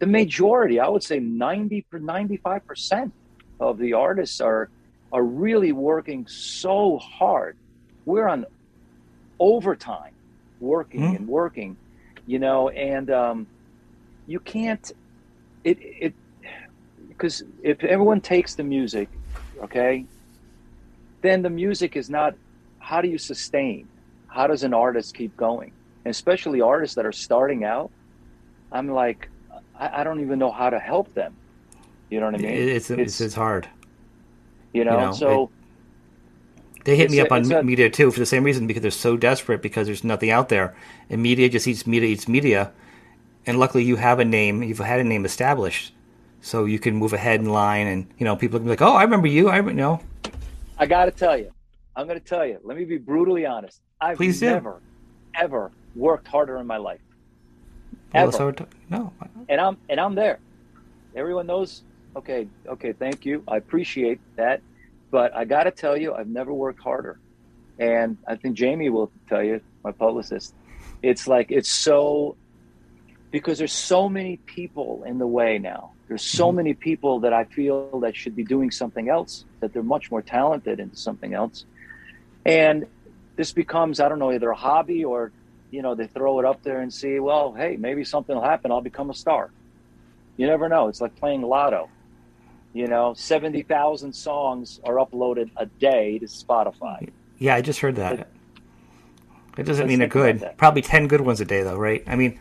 the 0.00 0.06
majority, 0.06 0.80
I 0.80 0.88
would 0.88 1.04
say 1.04 1.20
90 1.20 1.86
95 1.92 2.66
percent 2.66 3.14
of 3.60 3.78
the 3.78 3.92
artists 3.92 4.40
are 4.40 4.70
are 5.12 5.22
really 5.22 5.72
working 5.72 6.26
so 6.28 6.98
hard. 7.18 7.56
We're 8.04 8.26
on 8.26 8.46
overtime, 9.38 10.12
working 10.58 11.00
Mhm. 11.02 11.16
and 11.16 11.28
working, 11.28 11.78
you 12.26 12.38
know, 12.38 12.68
and 12.68 13.10
um, 13.10 13.48
you 14.26 14.40
can't 14.40 14.90
it 15.64 15.78
it 15.80 16.14
because 17.08 17.42
if 17.62 17.84
everyone 17.84 18.20
takes 18.20 18.54
the 18.54 18.64
music 18.64 19.08
okay? 19.64 20.06
Then 21.22 21.42
the 21.42 21.50
music 21.50 21.96
is 21.96 22.10
not 22.10 22.34
how 22.78 23.00
do 23.00 23.08
you 23.08 23.18
sustain? 23.18 23.88
How 24.26 24.46
does 24.48 24.64
an 24.64 24.74
artist 24.74 25.14
keep 25.14 25.36
going? 25.36 25.72
And 26.04 26.10
especially 26.10 26.60
artists 26.60 26.96
that 26.96 27.06
are 27.06 27.12
starting 27.12 27.64
out 27.64 27.90
i'm 28.72 28.88
like 28.88 29.28
i, 29.78 30.00
I 30.00 30.04
don't 30.04 30.20
even 30.20 30.38
know 30.38 30.50
how 30.50 30.70
to 30.70 30.78
help 30.78 31.12
them. 31.14 31.36
You 32.10 32.20
know 32.20 32.26
what 32.26 32.34
i 32.34 32.38
mean? 32.38 32.50
It, 32.50 32.68
it's, 32.68 32.90
it's 32.90 33.20
it's 33.20 33.34
hard. 33.34 33.68
you 34.72 34.84
know, 34.84 34.98
know, 35.00 35.12
so 35.12 35.50
They 36.84 36.96
hit 36.96 37.10
me 37.10 37.18
a- 37.18 37.24
up 37.24 37.32
on 37.32 37.50
a- 37.52 37.62
media 37.62 37.88
too 37.90 38.10
for 38.10 38.18
the 38.18 38.26
same 38.26 38.44
reason 38.44 38.66
because 38.66 38.82
they're 38.82 38.90
so 38.90 39.16
desperate 39.16 39.62
because 39.62 39.86
there's 39.86 40.02
nothing 40.04 40.30
out 40.30 40.48
there, 40.48 40.74
and 41.10 41.22
media 41.22 41.48
just 41.48 41.68
eats 41.68 41.86
media 41.86 42.08
eats 42.08 42.26
media, 42.28 42.72
and 43.46 43.58
luckily 43.58 43.84
you 43.84 43.96
have 43.96 44.18
a 44.18 44.24
name, 44.24 44.62
you've 44.62 44.78
had 44.78 45.00
a 45.00 45.04
name 45.04 45.24
established, 45.24 45.94
so 46.42 46.66
you 46.66 46.78
can 46.78 46.96
move 46.96 47.14
ahead 47.14 47.40
in 47.40 47.46
line, 47.46 47.86
and 47.86 48.06
you 48.18 48.24
know 48.24 48.36
people 48.36 48.58
can 48.58 48.64
be 48.64 48.70
like, 48.70 48.82
"Oh, 48.82 48.92
I 48.92 49.04
remember 49.04 49.28
you." 49.28 49.48
I 49.48 49.56
you 49.56 49.72
know. 49.72 50.00
I 50.78 50.86
got 50.86 51.06
to 51.06 51.10
tell 51.10 51.38
you, 51.38 51.52
I'm 51.96 52.06
going 52.06 52.18
to 52.18 52.24
tell 52.24 52.44
you. 52.44 52.58
Let 52.62 52.76
me 52.76 52.84
be 52.84 52.98
brutally 52.98 53.46
honest. 53.46 53.80
I've 54.00 54.16
Please 54.16 54.40
do. 54.40 54.50
never, 54.50 54.80
ever 55.34 55.70
worked 55.94 56.26
harder 56.26 56.58
in 56.58 56.66
my 56.66 56.76
life. 56.76 57.00
Well, 58.12 58.34
Ever. 58.34 58.66
no, 58.90 59.12
and 59.48 59.60
I'm 59.60 59.78
and 59.88 59.98
I'm 59.98 60.14
there. 60.14 60.38
Everyone 61.16 61.46
knows. 61.46 61.82
Okay, 62.14 62.46
okay, 62.66 62.92
thank 62.92 63.24
you. 63.24 63.42
I 63.48 63.56
appreciate 63.56 64.20
that, 64.36 64.60
but 65.10 65.34
I 65.34 65.46
got 65.46 65.64
to 65.64 65.70
tell 65.70 65.96
you, 65.96 66.12
I've 66.12 66.28
never 66.28 66.52
worked 66.52 66.80
harder. 66.80 67.18
And 67.78 68.18
I 68.28 68.36
think 68.36 68.54
Jamie 68.54 68.90
will 68.90 69.10
tell 69.30 69.42
you, 69.42 69.62
my 69.82 69.92
publicist. 69.92 70.54
It's 71.02 71.26
like 71.26 71.50
it's 71.50 71.70
so 71.70 72.36
because 73.30 73.58
there's 73.58 73.72
so 73.72 74.08
many 74.08 74.36
people 74.36 75.04
in 75.06 75.18
the 75.18 75.26
way 75.26 75.58
now. 75.58 75.92
There's 76.12 76.26
so 76.26 76.52
Mhm. 76.52 76.56
many 76.56 76.74
people 76.74 77.20
that 77.20 77.32
I 77.32 77.44
feel 77.44 78.00
that 78.00 78.14
should 78.14 78.36
be 78.36 78.44
doing 78.44 78.70
something 78.70 79.08
else. 79.08 79.46
That 79.60 79.72
they're 79.72 79.82
much 79.82 80.10
more 80.10 80.20
talented 80.20 80.78
into 80.78 80.94
something 80.94 81.32
else, 81.32 81.64
and 82.44 82.84
this 83.38 83.54
becomes 83.54 83.98
I 83.98 84.10
don't 84.10 84.18
know 84.18 84.30
either 84.30 84.50
a 84.50 84.54
hobby 84.54 85.06
or 85.06 85.32
you 85.70 85.80
know 85.80 85.94
they 85.94 86.08
throw 86.08 86.38
it 86.38 86.44
up 86.44 86.62
there 86.62 86.80
and 86.82 86.92
see 86.92 87.18
well 87.18 87.54
hey 87.54 87.76
maybe 87.78 88.04
something 88.04 88.36
will 88.36 88.42
happen 88.44 88.70
i'll 88.70 88.82
become 88.82 89.08
a 89.08 89.14
star 89.14 89.50
you 90.36 90.46
never 90.46 90.68
know 90.68 90.88
it's 90.88 91.00
like 91.00 91.16
playing 91.16 91.40
lotto 91.40 91.88
you 92.74 92.86
know 92.88 93.14
70000 93.16 94.12
songs 94.12 94.78
are 94.84 94.96
uploaded 94.96 95.48
a 95.56 95.64
day 95.80 96.18
to 96.18 96.26
spotify 96.26 97.08
yeah, 97.38 97.56
I 97.56 97.62
just 97.62 97.80
heard 97.80 97.96
that. 97.96 98.28
It 99.56 99.64
doesn't 99.64 99.88
mean 99.88 99.98
they're 99.98 100.06
good. 100.06 100.48
Probably 100.58 100.82
ten 100.82 101.08
good 101.08 101.22
ones 101.22 101.40
a 101.40 101.44
day, 101.44 101.62
though, 101.64 101.76
right? 101.76 102.04
I 102.06 102.14
mean, 102.14 102.38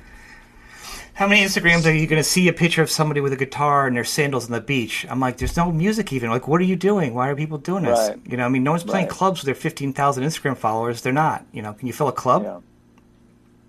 how 1.21 1.27
many 1.27 1.43
Instagrams 1.43 1.85
are 1.85 1.93
you 1.93 2.07
going 2.07 2.19
to 2.19 2.27
see 2.27 2.47
a 2.47 2.53
picture 2.53 2.81
of 2.81 2.89
somebody 2.89 3.21
with 3.21 3.31
a 3.31 3.35
guitar 3.35 3.85
and 3.85 3.95
their 3.95 4.03
sandals 4.03 4.45
on 4.45 4.53
the 4.53 4.59
beach? 4.59 5.05
I'm 5.07 5.19
like, 5.19 5.37
there's 5.37 5.55
no 5.55 5.71
music 5.71 6.11
even. 6.11 6.31
Like, 6.31 6.47
what 6.47 6.59
are 6.59 6.63
you 6.63 6.75
doing? 6.75 7.13
Why 7.13 7.29
are 7.29 7.35
people 7.35 7.59
doing 7.59 7.83
this? 7.83 8.09
Right. 8.09 8.19
You 8.25 8.37
know, 8.37 8.45
I 8.47 8.49
mean, 8.49 8.63
no 8.63 8.71
one's 8.71 8.83
playing 8.83 9.05
Right. 9.05 9.13
clubs 9.13 9.41
with 9.41 9.45
their 9.45 9.53
15,000 9.53 10.23
Instagram 10.23 10.57
followers. 10.57 11.03
They're 11.03 11.13
not. 11.13 11.45
You 11.51 11.61
know, 11.61 11.73
can 11.73 11.85
you 11.85 11.93
fill 11.93 12.07
a 12.07 12.11
club? 12.11 12.41
yeah 12.41 12.57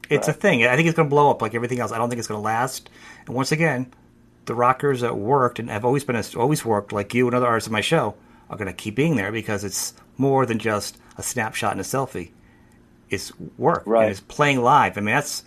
It's 0.09 0.29
a 0.29 0.33
thing. 0.33 0.65
I 0.67 0.77
think 0.77 0.89
it's 0.89 0.97
going 0.97 1.11
to 1.11 1.15
blow 1.15 1.31
up 1.31 1.43
like 1.43 1.55
everything 1.55 1.79
else. 1.79 1.93
I 1.93 1.99
don't 1.99 2.09
think 2.09 2.21
it's 2.21 2.27
going 2.29 2.41
to 2.41 2.43
last. 2.43 2.89
And 3.27 3.35
once 3.35 3.53
again, 3.53 3.93
the 4.47 4.55
rockers 4.55 5.03
that 5.03 5.19
worked 5.19 5.59
and 5.59 5.69
have 5.69 5.85
always 5.85 6.05
been 6.05 6.17
always 6.35 6.65
worked, 6.65 6.91
like 6.91 7.13
you 7.13 7.27
and 7.27 7.37
other 7.37 7.47
artists 7.47 7.69
on 7.69 7.73
my 7.75 7.83
show, 7.83 8.15
are 8.49 8.57
going 8.57 8.67
to 8.67 8.73
keep 8.73 8.95
being 8.95 9.17
there 9.17 9.31
because 9.31 9.63
it's 9.63 9.93
more 10.17 10.47
than 10.47 10.59
just 10.59 10.97
a 11.19 11.23
snapshot 11.23 11.73
and 11.73 11.83
a 11.83 11.85
selfie. 11.85 12.31
It's 13.11 13.31
work. 13.59 13.83
Right. 13.85 14.05
And 14.05 14.11
it's 14.11 14.21
playing 14.21 14.63
live. 14.63 14.97
I 14.97 15.03
mean, 15.03 15.15
that's 15.15 15.45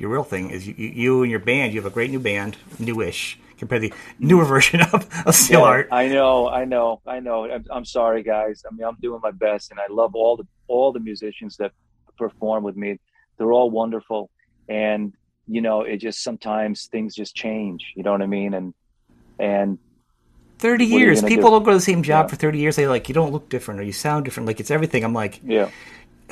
your 0.00 0.10
real 0.10 0.24
thing. 0.24 0.50
Is 0.50 0.66
you, 0.66 0.74
you 0.76 1.22
and 1.22 1.30
your 1.30 1.40
band. 1.40 1.72
You 1.74 1.80
have 1.82 1.90
a 1.90 1.94
great 1.94 2.10
new 2.10 2.18
band, 2.20 2.56
newish 2.78 3.38
compared 3.58 3.82
to 3.82 3.88
the 3.90 3.94
newer 4.18 4.44
version 4.56 4.80
of, 4.80 5.06
of 5.26 5.34
Steel 5.34 5.60
Yeah, 5.60 5.66
Art. 5.66 5.88
i 5.92 6.08
know 6.08 6.48
i 6.48 6.64
know 6.64 7.02
i 7.06 7.20
know 7.20 7.44
I'm, 7.44 7.62
I'm 7.70 7.84
sorry 7.84 8.22
guys 8.22 8.62
i 8.66 8.74
mean 8.74 8.86
i'm 8.86 8.96
doing 9.02 9.20
my 9.22 9.32
best 9.32 9.70
and 9.70 9.78
i 9.78 9.84
love 9.90 10.14
all 10.14 10.38
the 10.38 10.46
all 10.66 10.92
the 10.92 11.00
musicians 11.10 11.58
that 11.58 11.72
perform 12.16 12.64
with 12.64 12.74
me 12.74 12.98
they're 13.36 13.52
all 13.52 13.70
wonderful 13.70 14.30
and 14.70 15.12
you 15.46 15.60
know 15.60 15.82
it 15.82 15.98
just 15.98 16.22
sometimes 16.22 16.86
things 16.86 17.14
just 17.14 17.34
change 17.34 17.92
you 17.96 18.02
know 18.02 18.12
what 18.12 18.22
i 18.22 18.26
mean 18.26 18.54
and 18.54 18.72
and 19.38 19.78
30 20.58 20.84
What 20.84 20.92
are 20.94 20.98
you 20.98 20.98
years. 21.04 21.22
People 21.22 21.50
do? 21.50 21.56
don't 21.56 21.62
go 21.64 21.70
to 21.72 21.76
the 21.76 21.80
same 21.92 22.02
job 22.02 22.26
Yeah. 22.26 22.30
for 22.30 22.36
30 22.36 22.58
years. 22.58 22.76
They 22.76 22.86
like, 22.86 23.08
you 23.08 23.14
don't 23.14 23.32
look 23.32 23.48
different 23.48 23.80
or 23.80 23.82
you 23.82 23.92
sound 23.92 24.26
different. 24.26 24.46
Like, 24.46 24.60
it's 24.60 24.70
everything. 24.70 25.04
I'm 25.04 25.14
like, 25.14 25.40
yeah 25.42 25.70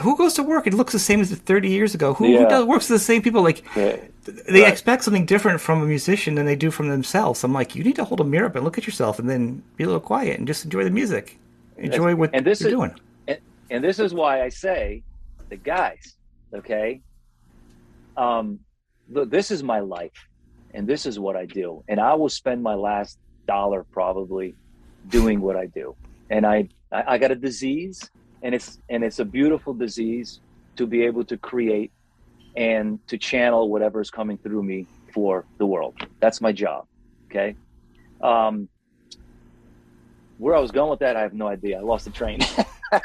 who 0.01 0.17
goes 0.17 0.35
to 0.35 0.43
work? 0.43 0.67
It 0.67 0.75
looks 0.75 0.93
the 0.93 0.99
same 0.99 1.21
as 1.21 1.31
30 1.35 1.69
years 1.69 1.95
ago. 1.95 2.15
Who, 2.15 2.27
who 2.39 2.49
does, 2.49 2.65
works 2.65 2.89
with 2.89 3.01
the 3.01 3.05
same 3.05 3.23
people? 3.23 3.43
Like, 3.43 3.65
yeah, 3.77 3.97
they 4.25 4.63
Right. 4.63 4.73
expect 4.73 5.05
something 5.05 5.27
different 5.27 5.61
from 5.61 5.83
a 5.83 5.87
musician 5.87 6.35
than 6.37 6.47
they 6.47 6.57
do 6.57 6.71
from 6.71 6.89
themselves. 6.89 7.43
I'm 7.45 7.53
like, 7.53 7.75
you 7.75 7.83
need 7.85 7.97
to 7.97 8.05
hold 8.05 8.21
a 8.21 8.25
mirror 8.25 8.47
up 8.47 8.55
and 8.57 8.65
look 8.65 8.79
at 8.79 8.87
yourself 8.87 9.19
and 9.19 9.29
then 9.29 9.63
be 9.77 9.85
a 9.85 9.87
little 9.87 10.01
quiet 10.01 10.39
and 10.39 10.47
just 10.47 10.65
enjoy 10.65 10.85
the 10.85 10.91
music. 10.91 11.39
Enjoy 11.77 12.15
what 12.15 12.31
and 12.33 12.45
this 12.47 12.61
you're 12.61 12.71
is- 12.71 12.75
doing. 12.75 12.95
and, 13.29 13.39
and 13.71 13.85
this 13.85 13.99
is 13.99 14.13
why 14.15 14.43
I 14.43 14.49
say, 14.49 15.03
the 15.49 15.57
guys, 15.57 16.17
okay, 16.55 17.01
um, 18.17 18.59
look, 19.11 19.31
this 19.31 19.51
is 19.51 19.63
my 19.63 19.81
life, 19.81 20.29
and 20.75 20.87
this 20.87 21.07
is 21.07 21.19
what 21.19 21.37
I 21.37 21.47
do, 21.47 21.83
and 21.89 22.01
I 22.01 22.15
will 22.15 22.29
spend 22.29 22.63
my 22.63 22.75
last 22.75 23.19
dollar 23.47 23.85
probably 23.93 24.55
doing 25.09 25.41
what 25.41 25.57
I 25.57 25.67
do, 25.67 25.95
and 26.31 26.45
I, 26.47 26.69
I, 26.93 27.15
I 27.15 27.19
got 27.19 27.31
a 27.31 27.35
disease, 27.37 28.11
and 28.42 28.55
it's 28.55 28.79
and 28.88 29.03
it's 29.05 29.18
a 29.18 29.24
beautiful 29.24 29.74
disease 29.74 30.40
to 30.77 30.87
be 30.87 31.03
able 31.05 31.24
to 31.24 31.37
create 31.37 31.92
and 32.57 32.98
to 33.09 33.18
channel 33.18 33.68
whatever 33.68 34.01
is 34.01 34.11
coming 34.11 34.38
through 34.38 34.62
me 34.62 34.87
for 35.12 35.44
the 35.59 35.66
world. 35.66 35.94
That's 36.20 36.40
my 36.40 36.53
job, 36.53 36.87
okay. 37.31 37.57
Um, 38.20 38.68
where 40.38 40.55
I 40.55 40.61
was 40.61 40.70
going 40.70 40.90
with 40.90 41.01
that, 41.01 41.16
I 41.16 41.20
have 41.22 41.35
no 41.35 41.48
idea. 41.48 41.79
I 41.79 41.83
lost 41.83 42.05
the 42.05 42.11
train. 42.11 42.40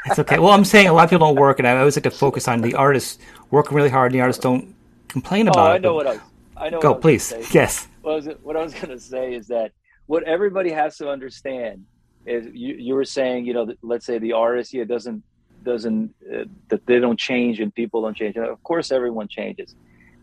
It's 0.06 0.18
okay. 0.18 0.38
Well, 0.38 0.52
I'm 0.52 0.64
saying 0.64 0.86
a 0.88 0.94
lot 0.94 1.04
of 1.04 1.10
people 1.10 1.26
don't 1.26 1.36
work, 1.36 1.58
and 1.58 1.68
I 1.68 1.76
always 1.76 1.94
like 1.94 2.04
to 2.04 2.10
focus 2.10 2.48
on 2.48 2.62
the 2.62 2.72
artists 2.74 3.18
working 3.50 3.76
really 3.76 3.90
hard, 3.90 4.12
and 4.12 4.18
the 4.18 4.22
artists 4.22 4.42
don't 4.42 4.74
complain 5.08 5.46
Oh, 5.46 5.50
about 5.52 5.72
I 5.72 5.76
it. 5.76 5.82
know 5.82 5.92
what 5.92 6.06
I 6.06 6.12
was. 6.12 6.20
I 6.56 6.70
know. 6.70 6.80
Go, 6.80 6.88
what 6.92 6.94
I 6.94 6.96
was 6.96 7.02
please. 7.02 7.22
say. 7.24 7.44
Yes. 7.52 7.86
What 8.00 8.12
I 8.12 8.14
was, 8.16 8.28
what 8.42 8.56
I 8.56 8.62
was 8.62 8.72
going 8.72 8.88
to 8.88 8.98
say 8.98 9.34
is 9.34 9.46
that 9.48 9.72
what 10.06 10.22
everybody 10.22 10.70
has 10.70 10.96
to 10.98 11.10
understand 11.10 11.84
is 12.26 12.46
you, 12.52 12.74
you 12.74 12.94
were 12.94 13.04
saying, 13.04 13.46
you 13.46 13.52
know, 13.54 13.66
that, 13.66 13.78
let's 13.82 14.06
say 14.06 14.18
the 14.18 14.32
artist, 14.32 14.72
yeah, 14.74 14.84
doesn't 14.84 15.22
doesn't 15.62 16.14
uh, 16.32 16.44
that 16.68 16.84
they 16.86 16.98
don't 17.00 17.18
change 17.18 17.60
and 17.60 17.74
people 17.74 18.02
don't 18.02 18.16
change. 18.16 18.36
Of 18.36 18.62
course, 18.62 18.92
everyone 18.92 19.28
changes. 19.28 19.74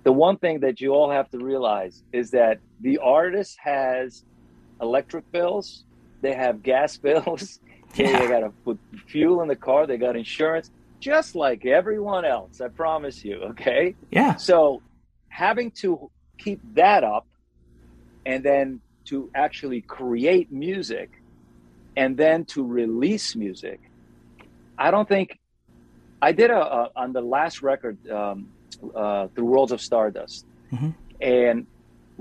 The 0.04 0.12
one 0.12 0.38
thing 0.38 0.60
that 0.62 0.82
you 0.82 0.94
all 0.94 1.10
have 1.12 1.30
to 1.30 1.38
realize 1.40 2.04
is 2.12 2.32
that 2.32 2.60
the 2.82 2.98
artist 3.00 3.58
has 3.64 4.24
electric 4.82 5.32
bills, 5.32 5.84
they 6.22 6.34
have 6.34 6.64
gas 6.64 6.98
bills, 7.08 7.60
Yeah. 7.96 8.20
they 8.20 8.28
got 8.28 8.40
to 8.40 8.50
put 8.64 8.80
fuel 9.08 9.42
in 9.42 9.48
the 9.48 9.56
car, 9.56 9.86
they 9.86 9.98
got 9.98 10.16
insurance, 10.16 10.72
just 11.00 11.36
like 11.36 11.66
everyone 11.66 12.26
else. 12.26 12.62
I 12.62 12.68
promise 12.70 13.24
you. 13.26 13.36
Okay. 13.52 13.96
Yeah. 14.12 14.36
So 14.36 14.82
having 15.30 15.72
to 15.72 16.10
keep 16.38 16.60
that 16.76 17.04
up 17.04 17.28
and 18.26 18.44
then 18.44 18.80
to 19.06 19.30
actually 19.36 19.82
create 19.82 20.52
music 20.52 21.10
and 22.02 22.18
then 22.18 22.46
to 22.54 22.60
release 22.82 23.28
music, 23.46 23.80
I 24.86 24.88
don't 24.94 25.08
think 25.16 25.28
I 26.22 26.32
did 26.42 26.50
a, 26.60 26.62
a 26.80 26.82
on 27.04 27.10
the 27.18 27.22
last 27.38 27.58
record, 27.72 27.98
um, 28.20 28.38
uh, 29.04 29.28
The 29.38 29.44
Worlds 29.52 29.72
of 29.76 29.80
Stardust, 29.90 30.46
Mhm. 30.76 30.92
and 31.40 31.58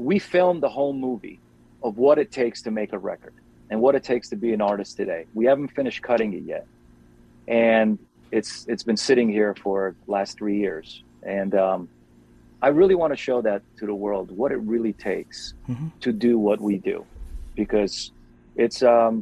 we 0.08 0.16
filmed 0.34 0.60
the 0.66 0.72
whole 0.76 0.94
movie 1.08 1.38
of 1.86 1.92
what 2.04 2.16
it 2.22 2.30
takes 2.40 2.58
to 2.66 2.70
make 2.80 2.90
a 2.98 3.00
record 3.12 3.34
and 3.70 3.76
what 3.84 3.94
it 3.98 4.04
takes 4.12 4.26
to 4.32 4.36
be 4.44 4.50
an 4.56 4.60
artist 4.72 4.92
today. 5.00 5.22
We 5.38 5.44
haven't 5.50 5.70
finished 5.80 6.00
cutting 6.10 6.30
it 6.38 6.44
yet, 6.54 6.64
and 7.46 7.88
it's 8.38 8.52
it's 8.72 8.84
been 8.90 9.00
sitting 9.08 9.28
here 9.38 9.52
for 9.64 9.78
last 10.16 10.30
three 10.38 10.58
years, 10.66 10.86
and 11.38 11.52
um, 11.66 11.80
I 12.66 12.68
really 12.80 12.96
want 13.02 13.12
to 13.16 13.20
show 13.28 13.38
that 13.48 13.60
to 13.78 13.84
the 13.90 13.98
world 14.04 14.26
what 14.40 14.50
it 14.56 14.60
really 14.74 14.94
takes 15.10 15.38
Mhm. 15.72 15.88
to 16.04 16.10
do 16.26 16.32
what 16.46 16.58
we 16.68 16.74
do, 16.92 16.98
because 17.60 17.94
it's 18.64 18.80
um, 18.82 19.14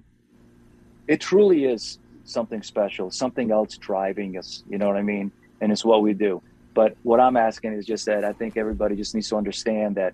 it 1.09 1.21
truly 1.21 1.65
is 1.65 1.99
something 2.25 2.63
special, 2.63 3.11
something 3.11 3.51
else 3.51 3.77
driving 3.79 4.37
us. 4.39 4.63
You 4.69 4.79
know 4.79 4.87
what 4.87 4.97
I 4.97 5.03
mean? 5.03 5.33
And 5.61 5.73
it's 5.73 5.85
what 5.85 6.03
we 6.03 6.13
do. 6.13 6.43
But 6.75 6.97
what 7.03 7.19
I'm 7.19 7.37
asking 7.37 7.73
is 7.73 7.85
just 7.87 8.07
that 8.07 8.25
I 8.25 8.33
think 8.33 8.57
everybody 8.57 8.95
just 8.95 9.15
needs 9.15 9.29
to 9.31 9.37
understand 9.37 9.97
that 9.97 10.13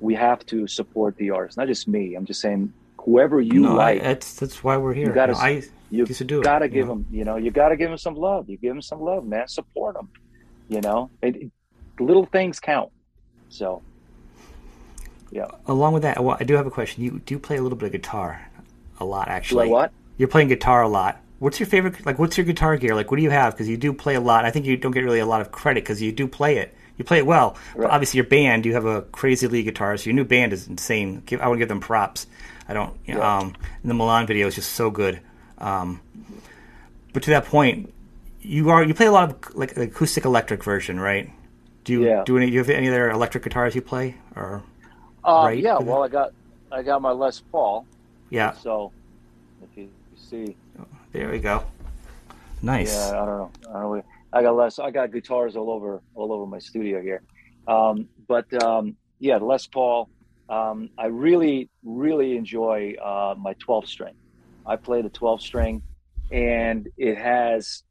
we 0.00 0.14
have 0.14 0.46
to 0.46 0.66
support 0.66 1.16
the 1.16 1.30
artist, 1.30 1.56
not 1.58 1.66
just 1.66 1.86
me. 1.88 2.14
I'm 2.14 2.24
just 2.24 2.40
saying 2.40 2.72
whoever 2.98 3.40
you 3.40 3.60
no, 3.60 3.72
I- 3.72 3.94
like, 3.94 4.02
that's 4.02 4.34
that's 4.34 4.62
why 4.64 4.76
we're 4.78 4.94
here. 4.94 5.08
You 5.08 5.12
gotta 5.14 5.32
You 5.32 5.38
know, 5.38 5.44
I 5.44 5.50
you 5.90 6.04
used 6.06 6.18
to 6.18 6.24
do 6.24 6.42
gotta 6.42 6.66
you 6.66 6.70
give 6.70 6.86
know? 6.86 6.94
them. 6.94 7.06
You 7.10 7.24
know, 7.24 7.36
you 7.36 7.50
gotta 7.50 7.76
give 7.76 7.88
them 7.90 7.98
some 7.98 8.14
love. 8.14 8.48
You 8.48 8.56
give 8.56 8.72
them 8.72 8.82
some 8.82 9.00
love, 9.00 9.26
man. 9.26 9.48
Support 9.48 9.94
them. 9.96 10.08
You 10.68 10.80
know, 10.80 11.10
it, 11.22 11.36
it- 11.36 11.50
little 11.98 12.26
things 12.26 12.60
count. 12.60 12.90
So, 13.48 13.82
yeah. 15.30 15.46
Along 15.66 15.92
with 15.94 16.02
that, 16.02 16.22
well, 16.22 16.36
I 16.38 16.44
do 16.44 16.54
have 16.54 16.66
a 16.66 16.70
question. 16.70 17.02
You 17.02 17.20
do 17.26 17.38
play 17.38 17.56
a 17.56 17.62
little 17.62 17.76
bit 17.76 17.86
of 17.86 17.92
guitar, 17.92 18.48
a 19.00 19.04
lot 19.04 19.28
I 19.28 19.32
actually. 19.32 19.68
what? 19.68 19.90
You're 20.18 20.28
playing 20.28 20.48
guitar 20.48 20.82
a 20.82 20.88
lot. 20.88 21.20
What's 21.38 21.60
your 21.60 21.66
favorite? 21.68 22.04
Like, 22.04 22.18
what's 22.18 22.36
your 22.36 22.44
guitar 22.44 22.76
gear? 22.76 22.94
Like, 22.94 23.10
what 23.10 23.16
do 23.16 23.22
you 23.22 23.30
have? 23.30 23.54
Because 23.54 23.68
you 23.68 23.76
do 23.76 23.92
play 23.92 24.16
a 24.16 24.20
lot. 24.20 24.44
I 24.44 24.50
think 24.50 24.66
you 24.66 24.76
don't 24.76 24.90
get 24.92 25.04
really 25.04 25.20
a 25.20 25.26
lot 25.26 25.40
of 25.40 25.52
credit 25.52 25.84
because 25.84 26.02
you 26.02 26.10
do 26.10 26.26
play 26.26 26.58
it. 26.58 26.74
You 26.96 27.04
play 27.04 27.18
it 27.18 27.26
well. 27.26 27.56
But 27.76 27.90
obviously, 27.90 28.18
your 28.18 28.26
band, 28.26 28.66
you 28.66 28.74
have 28.74 28.84
a 28.84 29.02
crazy 29.02 29.46
lead 29.46 29.72
guitarist. 29.72 30.00
So 30.00 30.04
your 30.06 30.14
new 30.14 30.24
band 30.24 30.52
is 30.52 30.66
insane. 30.66 31.22
I 31.40 31.46
want 31.46 31.54
to 31.54 31.58
give 31.60 31.68
them 31.68 31.78
props. 31.80 32.26
I 32.68 32.74
don't. 32.74 32.92
You 33.06 33.14
know, 33.14 33.20
Yeah. 33.20 33.38
um, 33.38 33.54
and 33.82 33.90
the 33.90 33.94
Milan 33.94 34.26
video 34.26 34.48
is 34.48 34.56
just 34.56 34.72
so 34.72 34.90
good. 34.90 35.20
Um, 35.58 36.00
but 37.12 37.22
to 37.22 37.30
that 37.30 37.44
point, 37.44 37.94
you 38.42 38.70
are 38.70 38.82
you 38.82 38.94
play 38.94 39.06
a 39.06 39.12
lot 39.12 39.30
of 39.30 39.54
like 39.54 39.76
acoustic 39.76 40.24
electric 40.24 40.64
version, 40.64 40.98
right? 40.98 41.30
Do 41.84 41.92
you 41.92 42.04
Yeah. 42.04 42.24
do 42.26 42.36
any? 42.36 42.50
You 42.50 42.58
have 42.58 42.68
any 42.68 42.88
other 42.88 43.10
electric 43.10 43.44
guitars 43.44 43.76
you 43.76 43.80
play? 43.82 44.16
Or 44.34 44.62
Uh, 45.24 45.42
Right. 45.44 45.58
Yeah. 45.62 45.78
Well, 45.78 46.02
I 46.02 46.08
got 46.08 46.32
I 46.72 46.82
got 46.82 47.00
my 47.00 47.12
Les 47.12 47.40
Paul. 47.52 47.86
yeah, 48.30 48.52
So, 48.52 48.92
if 49.62 49.68
you 49.78 49.88
see, 50.28 50.56
there 51.12 51.30
we 51.30 51.38
go. 51.38 51.64
Nice. 52.62 52.94
yeah, 52.94 53.22
I 53.22 53.26
don't 53.26 53.38
know. 53.38 53.50
I 53.70 53.72
don't 53.80 53.96
know. 53.96 54.04
I 54.32 54.42
got 54.42 54.56
less. 54.56 54.78
I 54.78 54.90
got 54.90 55.12
guitars 55.12 55.56
all 55.56 55.70
over 55.70 56.02
all 56.14 56.32
over 56.32 56.46
my 56.46 56.58
studio 56.58 57.00
here. 57.00 57.22
Um, 57.66 58.08
but 58.26 58.52
um, 58.62 58.96
yeah, 59.18 59.36
Les 59.36 59.66
Paul. 59.66 60.08
um, 60.48 60.90
I 60.96 61.06
really, 61.06 61.68
really 61.82 62.36
enjoy 62.36 62.94
uh, 63.02 63.34
my 63.38 63.54
12 63.54 63.86
string. 63.86 64.14
I 64.66 64.76
play 64.76 65.02
the 65.02 65.10
12 65.10 65.42
string, 65.42 65.82
and 66.30 66.88
it 66.96 67.16
has, 67.18 67.82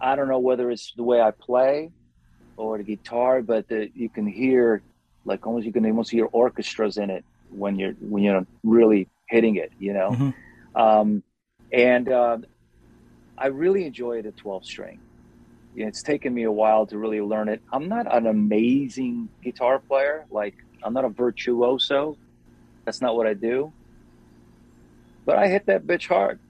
I 0.00 0.16
don't 0.16 0.28
know 0.28 0.38
whether 0.38 0.70
it's 0.70 0.92
the 0.94 1.02
way 1.02 1.20
I 1.20 1.30
play 1.30 1.90
or 2.56 2.78
the 2.78 2.84
guitar, 2.84 3.42
but 3.42 3.68
the, 3.68 3.90
you 3.94 4.08
can 4.08 4.26
hear, 4.26 4.82
like 5.24 5.46
almost 5.46 5.66
you 5.66 5.72
can 5.72 5.84
almost 5.86 6.10
hear 6.10 6.28
orchestras 6.32 6.96
in 6.96 7.10
it 7.10 7.24
when 7.50 7.78
you're 7.78 7.92
when 7.92 8.22
you're 8.22 8.46
really 8.62 9.08
hitting 9.28 9.56
it, 9.56 9.72
you 9.78 9.92
know. 9.92 10.10
Mm-hmm. 10.10 10.80
Um, 10.80 11.22
and 11.72 12.08
uh, 12.08 12.38
I 13.38 13.46
really 13.46 13.86
enjoy 13.86 14.22
the 14.22 14.32
12 14.32 14.64
string. 14.64 15.00
It's 15.74 16.02
taken 16.02 16.34
me 16.34 16.42
a 16.42 16.52
while 16.52 16.86
to 16.86 16.98
really 16.98 17.20
learn 17.20 17.48
it. 17.48 17.62
I'm 17.72 17.88
not 17.88 18.12
an 18.14 18.26
amazing 18.26 19.30
guitar 19.42 19.78
player, 19.78 20.26
like 20.30 20.54
I'm 20.82 20.92
not 20.92 21.04
a 21.04 21.08
virtuoso. 21.08 22.18
That's 22.84 23.00
not 23.00 23.16
what 23.16 23.26
I 23.26 23.34
do. 23.34 23.72
But 25.24 25.38
I 25.38 25.48
hit 25.48 25.66
that 25.66 25.86
bitch 25.86 26.08
hard. 26.08 26.40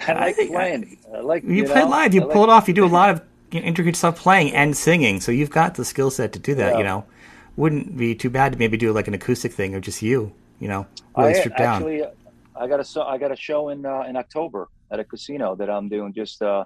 I 0.00 0.12
like 0.14 0.38
I 0.38 0.46
playing. 0.46 0.98
I, 1.12 1.16
I 1.16 1.20
like 1.20 1.42
you, 1.42 1.54
you 1.54 1.64
play 1.64 1.80
know, 1.80 1.88
live. 1.88 2.14
You 2.14 2.20
pull 2.22 2.42
like, 2.42 2.48
it 2.48 2.50
off. 2.50 2.68
You 2.68 2.74
do 2.74 2.84
a 2.84 2.86
lot 2.86 3.10
of 3.10 3.22
intricate 3.50 3.96
stuff 3.96 4.20
playing 4.20 4.54
and 4.54 4.76
singing. 4.76 5.20
So 5.20 5.32
you've 5.32 5.50
got 5.50 5.74
the 5.74 5.84
skill 5.84 6.10
set 6.10 6.32
to 6.34 6.38
do 6.38 6.54
that. 6.54 6.72
Yeah. 6.72 6.78
You 6.78 6.84
know, 6.84 7.04
wouldn't 7.56 7.96
be 7.96 8.14
too 8.14 8.30
bad 8.30 8.52
to 8.52 8.58
maybe 8.58 8.76
do 8.76 8.92
like 8.92 9.08
an 9.08 9.14
acoustic 9.14 9.52
thing 9.52 9.74
or 9.74 9.80
just 9.80 10.02
you. 10.02 10.32
You 10.60 10.68
know, 10.68 10.86
really 11.16 11.30
I, 11.30 11.32
stripped 11.34 11.58
down. 11.58 11.82
I 12.58 12.66
got 12.66 12.80
a 12.80 13.04
I 13.04 13.18
got 13.18 13.32
a 13.32 13.36
show 13.36 13.68
in 13.68 13.84
uh, 13.84 14.02
in 14.08 14.16
October 14.16 14.68
at 14.90 15.00
a 15.00 15.04
casino 15.04 15.54
that 15.56 15.68
I'm 15.70 15.88
doing 15.88 16.12
just 16.12 16.42
uh, 16.42 16.64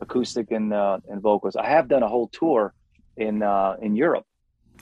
acoustic 0.00 0.50
and 0.50 0.72
uh, 0.72 0.98
and 1.08 1.20
vocals. 1.20 1.56
I 1.56 1.66
have 1.66 1.88
done 1.88 2.02
a 2.02 2.08
whole 2.08 2.28
tour 2.28 2.74
in 3.16 3.42
uh, 3.42 3.76
in 3.80 3.96
Europe 3.96 4.26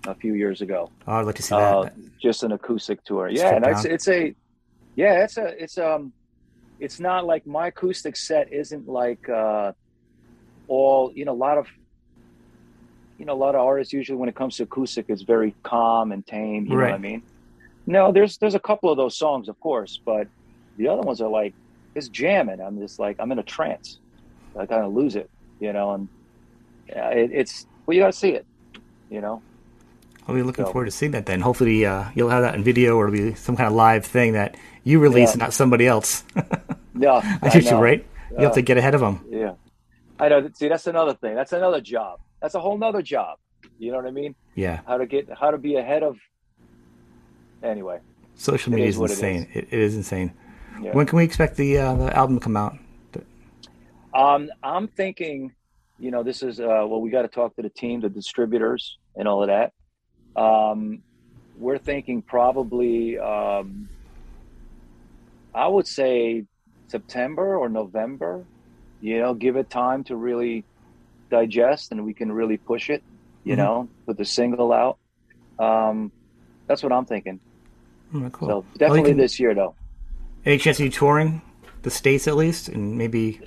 a 0.06 0.14
few 0.14 0.34
years 0.34 0.60
ago. 0.60 0.90
Oh, 1.06 1.12
I'd 1.14 1.26
like 1.26 1.36
to 1.36 1.42
see 1.42 1.54
that. 1.54 1.74
Uh, 1.74 1.90
just 2.20 2.42
an 2.42 2.52
acoustic 2.52 3.04
tour. 3.04 3.28
Yeah, 3.28 3.54
and 3.56 3.66
it's 3.66 3.84
it's 3.84 4.08
a 4.08 4.34
yeah, 4.96 5.24
it's 5.24 5.36
a 5.36 5.62
it's 5.62 5.78
um 5.78 6.12
it's 6.80 7.00
not 7.00 7.24
like 7.24 7.46
my 7.46 7.68
acoustic 7.68 8.16
set 8.16 8.52
isn't 8.52 8.88
like 8.88 9.28
uh 9.28 9.72
all 10.68 11.12
you 11.14 11.24
know 11.24 11.32
a 11.32 11.34
lot 11.34 11.58
of 11.58 11.66
you 13.18 13.24
know 13.24 13.32
a 13.32 13.40
lot 13.46 13.54
of 13.54 13.60
artists 13.60 13.92
usually 13.92 14.16
when 14.16 14.28
it 14.28 14.34
comes 14.34 14.56
to 14.56 14.62
acoustic 14.64 15.06
it's 15.08 15.22
very 15.22 15.54
calm 15.62 16.10
and 16.12 16.26
tame 16.26 16.66
you 16.66 16.76
right. 16.76 16.86
know 16.86 16.90
what 16.92 16.94
i 16.94 16.98
mean 16.98 17.22
no 17.86 18.12
there's 18.12 18.38
there's 18.38 18.54
a 18.54 18.60
couple 18.60 18.90
of 18.90 18.96
those 18.96 19.16
songs 19.16 19.48
of 19.48 19.58
course 19.60 20.00
but 20.04 20.26
the 20.76 20.88
other 20.88 21.02
ones 21.02 21.20
are 21.20 21.28
like 21.28 21.54
it's 21.94 22.08
jamming 22.08 22.60
i'm 22.60 22.78
just 22.78 22.98
like 22.98 23.16
i'm 23.18 23.30
in 23.32 23.38
a 23.38 23.42
trance 23.42 24.00
i 24.58 24.66
kind 24.66 24.84
of 24.84 24.92
lose 24.92 25.16
it 25.16 25.30
you 25.60 25.72
know 25.72 25.92
and 25.92 26.08
yeah, 26.88 27.08
it, 27.10 27.30
it's 27.32 27.66
well 27.86 27.94
you 27.94 28.02
gotta 28.02 28.12
see 28.12 28.30
it 28.30 28.46
you 29.10 29.20
know 29.20 29.42
I'll 30.26 30.34
be 30.34 30.42
looking 30.42 30.64
so. 30.64 30.72
forward 30.72 30.86
to 30.86 30.90
seeing 30.90 31.12
that 31.12 31.26
then. 31.26 31.40
Hopefully, 31.40 31.84
uh, 31.84 32.04
you'll 32.14 32.30
have 32.30 32.42
that 32.42 32.54
in 32.54 32.64
video 32.64 32.96
or 32.96 33.08
it'll 33.08 33.30
be 33.30 33.34
some 33.34 33.56
kind 33.56 33.66
of 33.66 33.74
live 33.74 34.06
thing 34.06 34.32
that 34.32 34.56
you 34.82 34.98
release, 34.98 35.36
yeah. 35.36 35.44
not 35.44 35.52
somebody 35.52 35.86
else. 35.86 36.24
yeah, 36.98 37.38
I 37.42 37.58
you 37.58 37.76
right. 37.76 38.06
You 38.30 38.44
have 38.44 38.54
to 38.54 38.62
get 38.62 38.78
ahead 38.78 38.94
of 38.94 39.00
them. 39.00 39.24
Yeah, 39.30 39.54
I 40.18 40.28
know. 40.28 40.48
See, 40.54 40.68
that's 40.68 40.86
another 40.86 41.14
thing. 41.14 41.34
That's 41.34 41.52
another 41.52 41.80
job. 41.80 42.20
That's 42.40 42.54
a 42.54 42.60
whole 42.60 42.78
nother 42.78 43.02
job. 43.02 43.38
You 43.78 43.92
know 43.92 43.98
what 43.98 44.06
I 44.06 44.10
mean? 44.10 44.34
Yeah. 44.54 44.80
How 44.86 44.98
to 44.98 45.06
get 45.06 45.28
how 45.38 45.50
to 45.50 45.58
be 45.58 45.76
ahead 45.76 46.02
of. 46.02 46.18
Anyway. 47.62 48.00
Social 48.34 48.72
media 48.72 48.88
is 48.88 48.98
insane. 48.98 49.48
It 49.52 49.64
is. 49.64 49.72
It, 49.72 49.72
it 49.72 49.80
is 49.80 49.96
insane. 49.96 50.32
Yeah. 50.80 50.92
When 50.92 51.06
can 51.06 51.16
we 51.16 51.24
expect 51.24 51.56
the 51.56 51.78
uh, 51.78 51.94
the 51.94 52.16
album 52.16 52.38
to 52.38 52.42
come 52.42 52.56
out? 52.56 52.78
Um, 54.14 54.48
I'm 54.62 54.86
thinking, 54.88 55.52
you 55.98 56.10
know, 56.10 56.22
this 56.22 56.42
is 56.42 56.60
uh, 56.60 56.84
well, 56.86 57.00
we 57.00 57.10
got 57.10 57.22
to 57.22 57.28
talk 57.28 57.56
to 57.56 57.62
the 57.62 57.68
team, 57.68 58.00
the 58.00 58.08
distributors, 58.08 58.98
and 59.16 59.26
all 59.26 59.42
of 59.42 59.48
that. 59.48 59.72
Um, 60.40 61.02
we're 61.58 61.78
thinking 61.78 62.22
probably, 62.22 63.18
um, 63.18 63.88
I 65.54 65.66
would 65.66 65.86
say 65.86 66.44
September 66.88 67.56
or 67.56 67.68
November. 67.68 68.44
You 69.00 69.20
know, 69.20 69.34
give 69.34 69.56
it 69.56 69.68
time 69.68 70.04
to 70.04 70.16
really 70.16 70.64
digest, 71.30 71.92
and 71.92 72.04
we 72.04 72.14
can 72.14 72.32
really 72.32 72.56
push 72.56 72.90
it. 72.90 73.02
You 73.42 73.52
mm-hmm. 73.52 73.62
know, 73.62 73.88
put 74.06 74.16
the 74.16 74.24
single 74.24 74.72
out. 74.72 74.98
Um, 75.58 76.10
that's 76.66 76.82
what 76.82 76.92
I'm 76.92 77.04
thinking. 77.04 77.40
Oh, 78.14 78.30
cool. 78.30 78.48
So 78.48 78.64
definitely 78.78 79.00
well, 79.00 79.10
can, 79.10 79.18
this 79.18 79.38
year, 79.40 79.54
though. 79.54 79.74
Any 80.44 80.58
chance 80.58 80.78
of 80.78 80.84
you 80.84 80.90
touring 80.90 81.42
the 81.82 81.90
states 81.90 82.28
at 82.28 82.36
least, 82.36 82.68
and 82.68 82.96
maybe? 82.96 83.40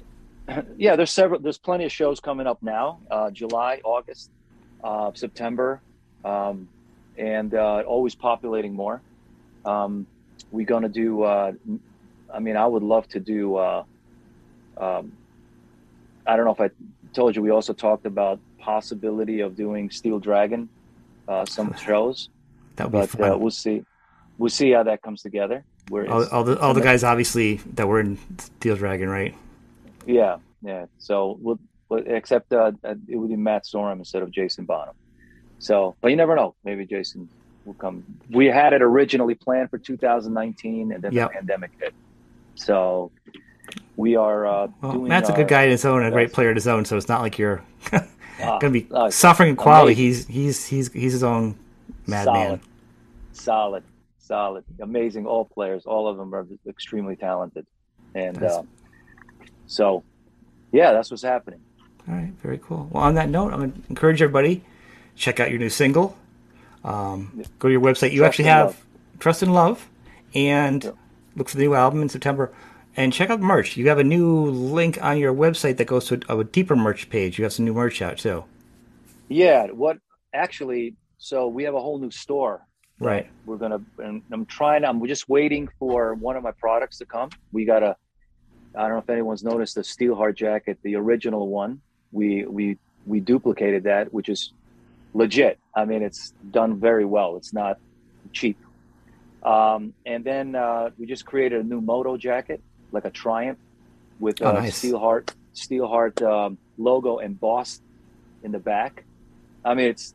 yeah, 0.77 0.95
there's 0.95 1.11
several. 1.11 1.39
There's 1.39 1.57
plenty 1.57 1.85
of 1.85 1.91
shows 1.91 2.19
coming 2.19 2.47
up 2.47 2.61
now. 2.63 2.99
Uh, 3.11 3.29
July, 3.31 3.81
August, 3.83 4.31
uh, 4.83 5.11
September. 5.13 5.81
Um, 6.25 6.67
and 7.17 7.53
uh, 7.53 7.83
always 7.87 8.15
populating 8.15 8.73
more. 8.73 9.01
Um, 9.65 10.07
we're 10.51 10.65
going 10.65 10.83
to 10.83 10.89
do, 10.89 11.23
uh, 11.23 11.51
I 12.33 12.39
mean, 12.39 12.55
I 12.55 12.65
would 12.65 12.83
love 12.83 13.07
to 13.09 13.19
do, 13.19 13.55
uh, 13.55 13.83
um, 14.77 15.11
I 16.25 16.35
don't 16.35 16.45
know 16.45 16.51
if 16.51 16.61
I 16.61 16.69
told 17.13 17.35
you, 17.35 17.41
we 17.41 17.49
also 17.49 17.73
talked 17.73 18.05
about 18.05 18.39
possibility 18.59 19.41
of 19.41 19.55
doing 19.55 19.89
Steel 19.89 20.19
Dragon, 20.19 20.69
uh, 21.27 21.45
some 21.45 21.73
shows. 21.77 22.29
That 22.75 22.91
would 22.91 23.01
be 23.01 23.07
fun. 23.07 23.39
we'll 23.39 23.51
see. 23.51 23.83
We'll 24.37 24.51
see 24.51 24.71
how 24.71 24.83
that 24.83 25.01
comes 25.01 25.23
together. 25.23 25.65
Where 25.89 26.09
all, 26.11 26.27
all 26.27 26.43
the 26.43 26.59
all 26.59 26.73
the 26.73 26.81
guys 26.81 27.03
obviously 27.03 27.55
that 27.75 27.87
were 27.87 27.99
in 27.99 28.17
Steel 28.37 28.75
Dragon, 28.75 29.09
right? 29.09 29.33
Yeah, 30.05 30.37
yeah. 30.61 30.85
So 30.99 31.37
we'll, 31.41 31.59
except 31.89 32.51
uh, 32.53 32.71
it 32.83 33.15
would 33.15 33.29
be 33.29 33.35
Matt 33.35 33.65
Sorum 33.65 33.99
instead 33.99 34.23
of 34.23 34.31
Jason 34.31 34.65
Bonham. 34.65 34.95
So, 35.59 35.95
but 36.01 36.09
you 36.09 36.17
never 36.17 36.35
know. 36.35 36.55
Maybe 36.63 36.85
Jason 36.85 37.29
will 37.65 37.73
come. 37.75 38.03
We 38.29 38.47
had 38.47 38.73
it 38.73 38.81
originally 38.81 39.35
planned 39.35 39.69
for 39.69 39.77
2019, 39.77 40.91
and 40.91 41.01
then 41.01 41.11
yep. 41.11 41.29
the 41.29 41.33
pandemic 41.35 41.71
hit. 41.79 41.93
So 42.55 43.11
we 43.95 44.15
are 44.15 44.45
uh, 44.45 44.67
well, 44.81 44.91
doing. 44.93 45.07
Matt's 45.07 45.29
a 45.29 45.33
good 45.33 45.47
guy 45.47 45.63
in 45.63 45.71
his 45.71 45.85
own, 45.85 46.03
a 46.03 46.11
great 46.11 46.33
player 46.33 46.49
in 46.49 46.55
his 46.55 46.67
own. 46.67 46.85
So 46.85 46.97
it's 46.97 47.09
not 47.09 47.21
like 47.21 47.37
you're 47.37 47.63
going 47.91 48.59
to 48.59 48.69
be 48.69 48.87
uh, 48.91 49.09
suffering 49.09 49.49
in 49.49 49.55
quality. 49.55 49.93
He's 49.93 50.25
he's 50.27 50.65
he's 50.65 50.91
he's 50.91 51.13
his 51.13 51.23
own 51.23 51.57
madman. 52.05 52.61
Solid, 53.33 53.83
solid, 53.83 53.83
solid, 54.27 54.63
amazing. 54.81 55.25
All 55.25 55.45
players, 55.45 55.85
all 55.85 56.07
of 56.07 56.17
them 56.17 56.33
are 56.35 56.45
extremely 56.67 57.15
talented, 57.15 57.65
and 58.13 58.41
uh, 58.43 58.63
so 59.65 60.03
yeah, 60.71 60.91
that's 60.93 61.09
what's 61.09 61.23
happening. 61.23 61.61
All 62.07 62.15
right, 62.15 62.31
very 62.41 62.59
cool. 62.59 62.87
Well, 62.91 63.03
on 63.03 63.15
that 63.15 63.29
note, 63.29 63.53
I'm 63.53 63.59
going 63.59 63.71
to 63.71 63.81
encourage 63.89 64.21
everybody 64.21 64.63
check 65.17 65.39
out 65.39 65.49
your 65.49 65.59
new 65.59 65.69
single. 65.69 66.15
Um, 66.83 67.43
go 67.59 67.67
to 67.67 67.71
your 67.71 67.81
website. 67.81 68.11
You 68.11 68.19
Trust 68.19 68.27
actually 68.29 68.45
have 68.45 68.65
love. 68.67 68.85
Trust 69.19 69.41
and 69.41 69.53
Love, 69.53 69.89
and 70.33 70.83
yeah. 70.83 70.91
look 71.35 71.49
for 71.49 71.57
the 71.57 71.63
new 71.63 71.73
album 71.73 72.01
in 72.01 72.09
September. 72.09 72.53
And 72.95 73.13
check 73.13 73.29
out 73.29 73.39
merch. 73.41 73.77
You 73.77 73.89
have 73.89 73.99
a 73.99 74.03
new 74.03 74.45
link 74.45 75.03
on 75.03 75.17
your 75.17 75.33
website 75.33 75.77
that 75.77 75.85
goes 75.85 76.05
to 76.05 76.19
a, 76.29 76.39
a 76.39 76.43
deeper 76.43 76.75
merch 76.75 77.09
page. 77.11 77.37
You 77.37 77.43
have 77.43 77.53
some 77.53 77.65
new 77.65 77.73
merch 77.73 78.01
out 78.01 78.17
too. 78.17 78.45
Yeah. 79.27 79.67
What 79.67 79.97
actually? 80.33 80.95
So 81.19 81.47
we 81.47 81.63
have 81.63 81.75
a 81.75 81.79
whole 81.79 81.99
new 81.99 82.09
store. 82.09 82.65
Right. 82.99 83.29
We're 83.45 83.57
gonna. 83.57 83.81
And 83.99 84.23
I'm 84.31 84.45
trying. 84.45 84.83
I'm 84.83 85.05
just 85.07 85.29
waiting 85.29 85.69
for 85.79 86.15
one 86.15 86.35
of 86.35 86.43
my 86.43 86.51
products 86.51 86.97
to 86.97 87.05
come. 87.05 87.29
We 87.51 87.65
got 87.65 87.83
a. 87.83 87.95
I 88.75 88.81
don't 88.81 88.91
know 88.91 88.97
if 88.97 89.09
anyone's 89.09 89.43
noticed 89.43 89.75
the 89.75 89.81
Steelheart 89.81 90.35
jacket, 90.35 90.79
the 90.83 90.95
original 90.95 91.47
one. 91.47 91.81
We 92.11 92.45
we 92.45 92.77
we 93.05 93.19
duplicated 93.19 93.83
that, 93.83 94.13
which 94.13 94.29
is 94.29 94.51
legit. 95.13 95.59
I 95.75 95.85
mean, 95.85 96.01
it's 96.01 96.33
done 96.51 96.79
very 96.79 97.05
well. 97.05 97.37
It's 97.37 97.53
not 97.53 97.77
cheap. 98.33 98.57
Um, 99.43 99.93
and 100.05 100.23
then 100.23 100.55
uh, 100.55 100.89
we 100.97 101.05
just 101.05 101.25
created 101.25 101.61
a 101.61 101.63
new 101.63 101.81
moto 101.81 102.17
jacket, 102.17 102.61
like 102.91 103.05
a 103.05 103.11
Triumph, 103.11 103.59
with 104.19 104.41
a 104.41 104.49
oh, 104.49 104.53
nice. 104.53 104.81
Steelheart 104.83 105.29
Steelheart 105.55 106.21
um, 106.21 106.57
logo 106.77 107.19
embossed 107.19 107.81
in 108.43 108.51
the 108.51 108.59
back. 108.59 109.03
I 109.63 109.73
mean, 109.73 109.87
it's 109.87 110.13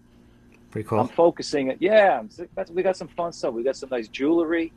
pretty 0.72 0.88
cool. 0.88 1.00
I'm 1.00 1.08
focusing 1.08 1.68
it. 1.68 1.78
Yeah, 1.80 2.22
we 2.70 2.82
got 2.82 2.96
some 2.96 3.08
fun 3.08 3.32
stuff. 3.32 3.54
We 3.54 3.62
got 3.62 3.76
some 3.76 3.90
nice 3.90 4.08
jewelry 4.08 4.72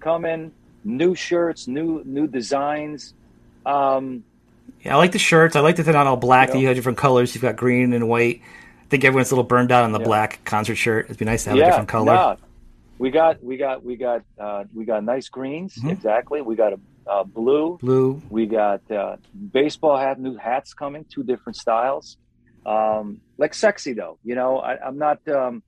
coming, 0.00 0.52
new 0.84 1.14
shirts, 1.14 1.68
new 1.68 2.02
new 2.04 2.26
designs. 2.26 3.12
Um, 3.66 4.24
yeah, 4.82 4.94
I 4.94 4.98
like 4.98 5.12
the 5.12 5.18
shirts. 5.18 5.56
I 5.56 5.60
like 5.60 5.76
that 5.76 5.82
they're 5.82 5.92
not 5.92 6.06
all 6.06 6.16
black. 6.16 6.48
You 6.48 6.54
know, 6.54 6.58
that 6.58 6.60
you 6.60 6.66
have 6.68 6.76
different 6.76 6.98
colors. 6.98 7.34
You've 7.34 7.42
got 7.42 7.56
green 7.56 7.92
and 7.92 8.08
white 8.08 8.40
I 8.90 8.90
think 8.90 9.04
everyone's 9.04 9.30
a 9.30 9.36
little 9.36 9.44
burned 9.44 9.70
out 9.70 9.84
on 9.84 9.92
the 9.92 10.00
yeah. 10.00 10.04
black 10.04 10.44
concert 10.44 10.74
shirt. 10.74 11.04
It'd 11.04 11.16
be 11.16 11.24
nice 11.24 11.44
to 11.44 11.50
have 11.50 11.58
yeah, 11.58 11.66
a 11.66 11.68
different 11.68 11.88
color. 11.88 12.12
Yeah. 12.12 12.34
We 12.98 13.12
got 13.12 13.40
we 13.40 13.56
got 13.56 13.84
we 13.84 13.94
got 13.94 14.24
uh, 14.36 14.64
we 14.74 14.84
got 14.84 15.04
nice 15.04 15.28
greens 15.28 15.76
mm-hmm. 15.76 15.90
exactly. 15.90 16.42
We 16.42 16.56
got 16.56 16.72
a 16.72 16.80
uh, 17.06 17.22
blue. 17.22 17.78
Blue. 17.80 18.20
We 18.30 18.46
got 18.46 18.90
uh, 18.90 19.18
baseball 19.52 19.96
hat, 19.96 20.18
new 20.18 20.36
hats 20.36 20.74
coming, 20.74 21.04
two 21.04 21.22
different 21.22 21.56
styles. 21.56 22.16
Um, 22.66 23.20
like 23.38 23.54
sexy 23.54 23.92
though, 23.92 24.18
you 24.24 24.34
know. 24.34 24.58
I, 24.58 24.86
am 24.86 24.98
not, 24.98 25.26
um, 25.28 25.62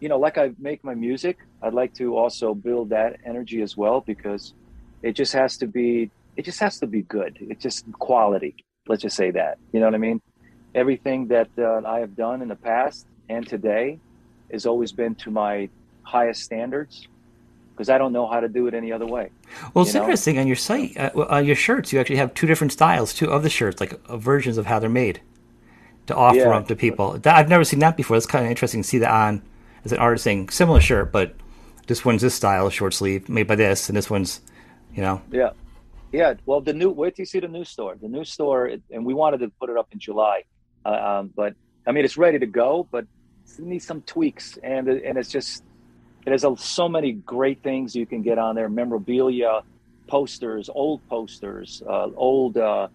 you 0.00 0.08
know, 0.08 0.18
like 0.18 0.38
I 0.38 0.52
make 0.58 0.82
my 0.84 0.94
music. 0.94 1.38
I'd 1.62 1.74
like 1.74 1.94
to 1.94 2.16
also 2.16 2.54
build 2.54 2.90
that 2.90 3.20
energy 3.24 3.62
as 3.62 3.76
well 3.76 4.00
because 4.00 4.54
it 5.02 5.12
just 5.12 5.32
has 5.32 5.56
to 5.58 5.66
be. 5.66 6.10
It 6.36 6.44
just 6.44 6.60
has 6.60 6.78
to 6.78 6.86
be 6.86 7.02
good. 7.02 7.36
It's 7.40 7.62
just 7.62 7.84
quality. 7.92 8.56
Let's 8.88 9.02
just 9.02 9.16
say 9.16 9.30
that. 9.32 9.58
You 9.72 9.80
know 9.80 9.86
what 9.86 9.94
I 9.94 9.98
mean? 9.98 10.22
everything 10.74 11.28
that 11.28 11.48
uh, 11.58 11.82
I 11.86 12.00
have 12.00 12.16
done 12.16 12.42
in 12.42 12.48
the 12.48 12.56
past 12.56 13.06
and 13.28 13.46
today 13.46 13.98
has 14.50 14.66
always 14.66 14.92
been 14.92 15.14
to 15.16 15.30
my 15.30 15.68
highest 16.02 16.42
standards 16.42 17.08
because 17.72 17.88
I 17.88 17.98
don't 17.98 18.12
know 18.12 18.26
how 18.26 18.40
to 18.40 18.48
do 18.48 18.66
it 18.66 18.74
any 18.74 18.92
other 18.92 19.06
way. 19.06 19.30
Well, 19.72 19.84
it's 19.84 19.94
interesting 19.94 20.38
on 20.38 20.46
your 20.46 20.56
site, 20.56 20.96
uh, 20.96 21.10
on 21.28 21.46
your 21.46 21.56
shirts, 21.56 21.92
you 21.92 22.00
actually 22.00 22.16
have 22.16 22.34
two 22.34 22.46
different 22.46 22.72
styles, 22.72 23.14
two 23.14 23.30
of 23.30 23.42
the 23.42 23.50
shirts, 23.50 23.80
like 23.80 23.98
uh, 24.06 24.16
versions 24.16 24.58
of 24.58 24.66
how 24.66 24.78
they're 24.78 24.90
made 24.90 25.20
to 26.06 26.16
offer 26.16 26.38
yeah. 26.38 26.48
them 26.48 26.64
to 26.66 26.76
people. 26.76 27.18
That, 27.18 27.36
I've 27.36 27.48
never 27.48 27.64
seen 27.64 27.80
that 27.80 27.96
before. 27.96 28.16
It's 28.16 28.26
kind 28.26 28.44
of 28.44 28.50
interesting 28.50 28.82
to 28.82 28.88
see 28.88 28.98
that 28.98 29.10
on 29.10 29.42
as 29.84 29.92
an 29.92 29.98
artist 29.98 30.24
saying 30.24 30.50
similar 30.50 30.80
shirt, 30.80 31.12
but 31.12 31.34
this 31.86 32.04
one's 32.04 32.22
this 32.22 32.34
style, 32.34 32.70
short 32.70 32.94
sleeve, 32.94 33.28
made 33.28 33.46
by 33.46 33.56
this, 33.56 33.88
and 33.88 33.96
this 33.96 34.08
one's, 34.08 34.40
you 34.94 35.02
know. 35.02 35.20
Yeah, 35.30 35.50
yeah. 36.12 36.34
Well, 36.46 36.60
the 36.60 36.72
new 36.72 36.90
wait 36.90 37.16
till 37.16 37.22
you 37.22 37.26
see 37.26 37.40
the 37.40 37.48
new 37.48 37.64
store. 37.64 37.96
The 38.00 38.08
new 38.08 38.24
store, 38.24 38.70
and 38.90 39.04
we 39.04 39.14
wanted 39.14 39.38
to 39.40 39.48
put 39.48 39.70
it 39.70 39.76
up 39.76 39.88
in 39.92 39.98
July, 39.98 40.44
uh, 40.84 40.88
um, 40.88 41.32
but 41.34 41.54
I 41.86 41.92
mean 41.92 42.04
it's 42.04 42.16
ready 42.16 42.38
to 42.38 42.46
go, 42.46 42.86
but 42.90 43.06
it 43.58 43.64
needs 43.64 43.86
some 43.86 44.02
tweaks, 44.02 44.58
and 44.62 44.88
and 44.88 45.18
it's 45.18 45.30
just 45.30 45.64
there's 46.24 46.44
a, 46.44 46.56
so 46.56 46.88
many 46.88 47.12
great 47.12 47.62
things 47.62 47.96
you 47.96 48.06
can 48.06 48.22
get 48.22 48.38
on 48.38 48.54
there: 48.54 48.68
memorabilia, 48.68 49.62
posters, 50.06 50.70
old 50.72 51.06
posters, 51.08 51.82
uh, 51.88 52.08
old 52.14 52.56
uh, 52.56 52.88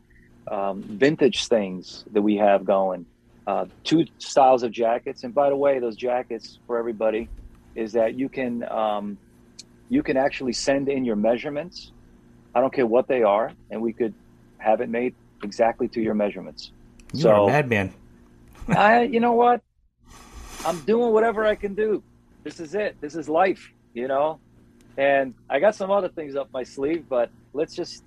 um, 0.50 0.82
vintage 0.82 1.48
things 1.48 2.06
that 2.12 2.22
we 2.22 2.38
have 2.38 2.66
going. 2.66 3.06
Uh, 3.46 3.66
two 3.84 4.06
styles 4.18 4.64
of 4.64 4.72
jackets, 4.72 5.24
and 5.24 5.34
by 5.34 5.50
the 5.50 5.56
way, 5.56 5.80
those 5.80 5.96
jackets 5.96 6.60
for 6.68 6.78
everybody 6.78 7.30
is 7.76 7.94
that 7.94 8.16
you 8.16 8.28
can 8.28 8.70
um, 8.70 9.18
you 9.90 10.04
can 10.04 10.18
actually 10.18 10.54
send 10.54 10.90
in 10.90 11.06
your 11.06 11.16
measurements. 11.16 11.92
I 12.54 12.60
don't 12.60 12.74
care 12.74 12.86
what 12.86 13.08
they 13.08 13.24
are, 13.24 13.52
and 13.70 13.82
we 13.82 13.94
could 13.94 14.14
have 14.58 14.82
it 14.82 14.90
made 14.90 15.16
exactly 15.44 15.88
to 15.90 16.02
your 16.02 16.14
measurements. 16.14 16.72
You 17.14 17.22
so, 17.22 17.30
are 17.30 17.44
a 17.44 17.48
madman. 17.48 17.94
I, 18.70 19.04
you 19.04 19.20
know 19.20 19.34
what? 19.34 19.62
I'm 20.66 20.80
doing 20.82 21.14
whatever 21.14 21.46
I 21.46 21.56
can 21.56 21.74
do. 21.74 22.04
This 22.44 22.60
is 22.60 22.76
it. 22.76 22.98
This 23.00 23.16
is 23.16 23.30
life, 23.30 23.72
you 23.94 24.08
know. 24.08 24.40
And 24.98 25.36
I 25.50 25.60
got 25.60 25.76
some 25.76 25.92
other 25.92 26.10
things 26.10 26.36
up 26.36 26.50
my 26.52 26.64
sleeve, 26.64 27.06
but 27.08 27.30
let's 27.54 27.76
just 27.76 28.04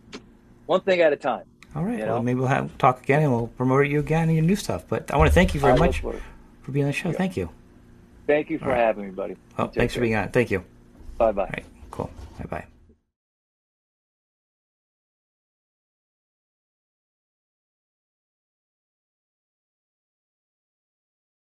one 0.66 0.80
thing 0.80 1.00
at 1.00 1.12
a 1.12 1.16
time. 1.16 1.44
All 1.74 1.84
right. 1.84 1.98
You 1.98 2.06
know? 2.06 2.14
Well, 2.14 2.22
maybe 2.22 2.40
we'll 2.40 2.48
have, 2.48 2.76
talk 2.78 3.02
again 3.02 3.22
and 3.22 3.32
we'll 3.32 3.46
promote 3.48 3.86
you 3.86 4.00
again 4.00 4.28
and 4.28 4.36
your 4.36 4.44
new 4.44 4.56
stuff. 4.56 4.84
But 4.88 5.12
I 5.12 5.16
want 5.16 5.28
to 5.28 5.34
thank 5.34 5.54
you 5.54 5.60
very 5.60 5.74
I 5.74 5.76
much 5.76 6.00
for, 6.00 6.14
being 6.70 6.84
on 6.84 6.90
the 6.90 6.92
show. 6.92 7.10
Yeah. 7.10 7.16
Thank 7.16 7.36
you. 7.36 7.50
Thank 8.26 8.50
you 8.50 8.58
for 8.58 8.68
right. 8.68 8.78
having 8.78 9.06
me, 9.06 9.10
buddy. 9.10 9.36
Well, 9.58 9.68
thanks 9.68 9.94
care. 9.94 10.00
for 10.00 10.04
being 10.04 10.14
on. 10.14 10.28
Thank 10.30 10.50
you. 10.50 10.64
Bye 11.18 11.32
bye. 11.32 11.44
Right. 11.44 11.64
Cool. 11.90 12.10
Bye 12.38 12.46
bye. 12.48 12.79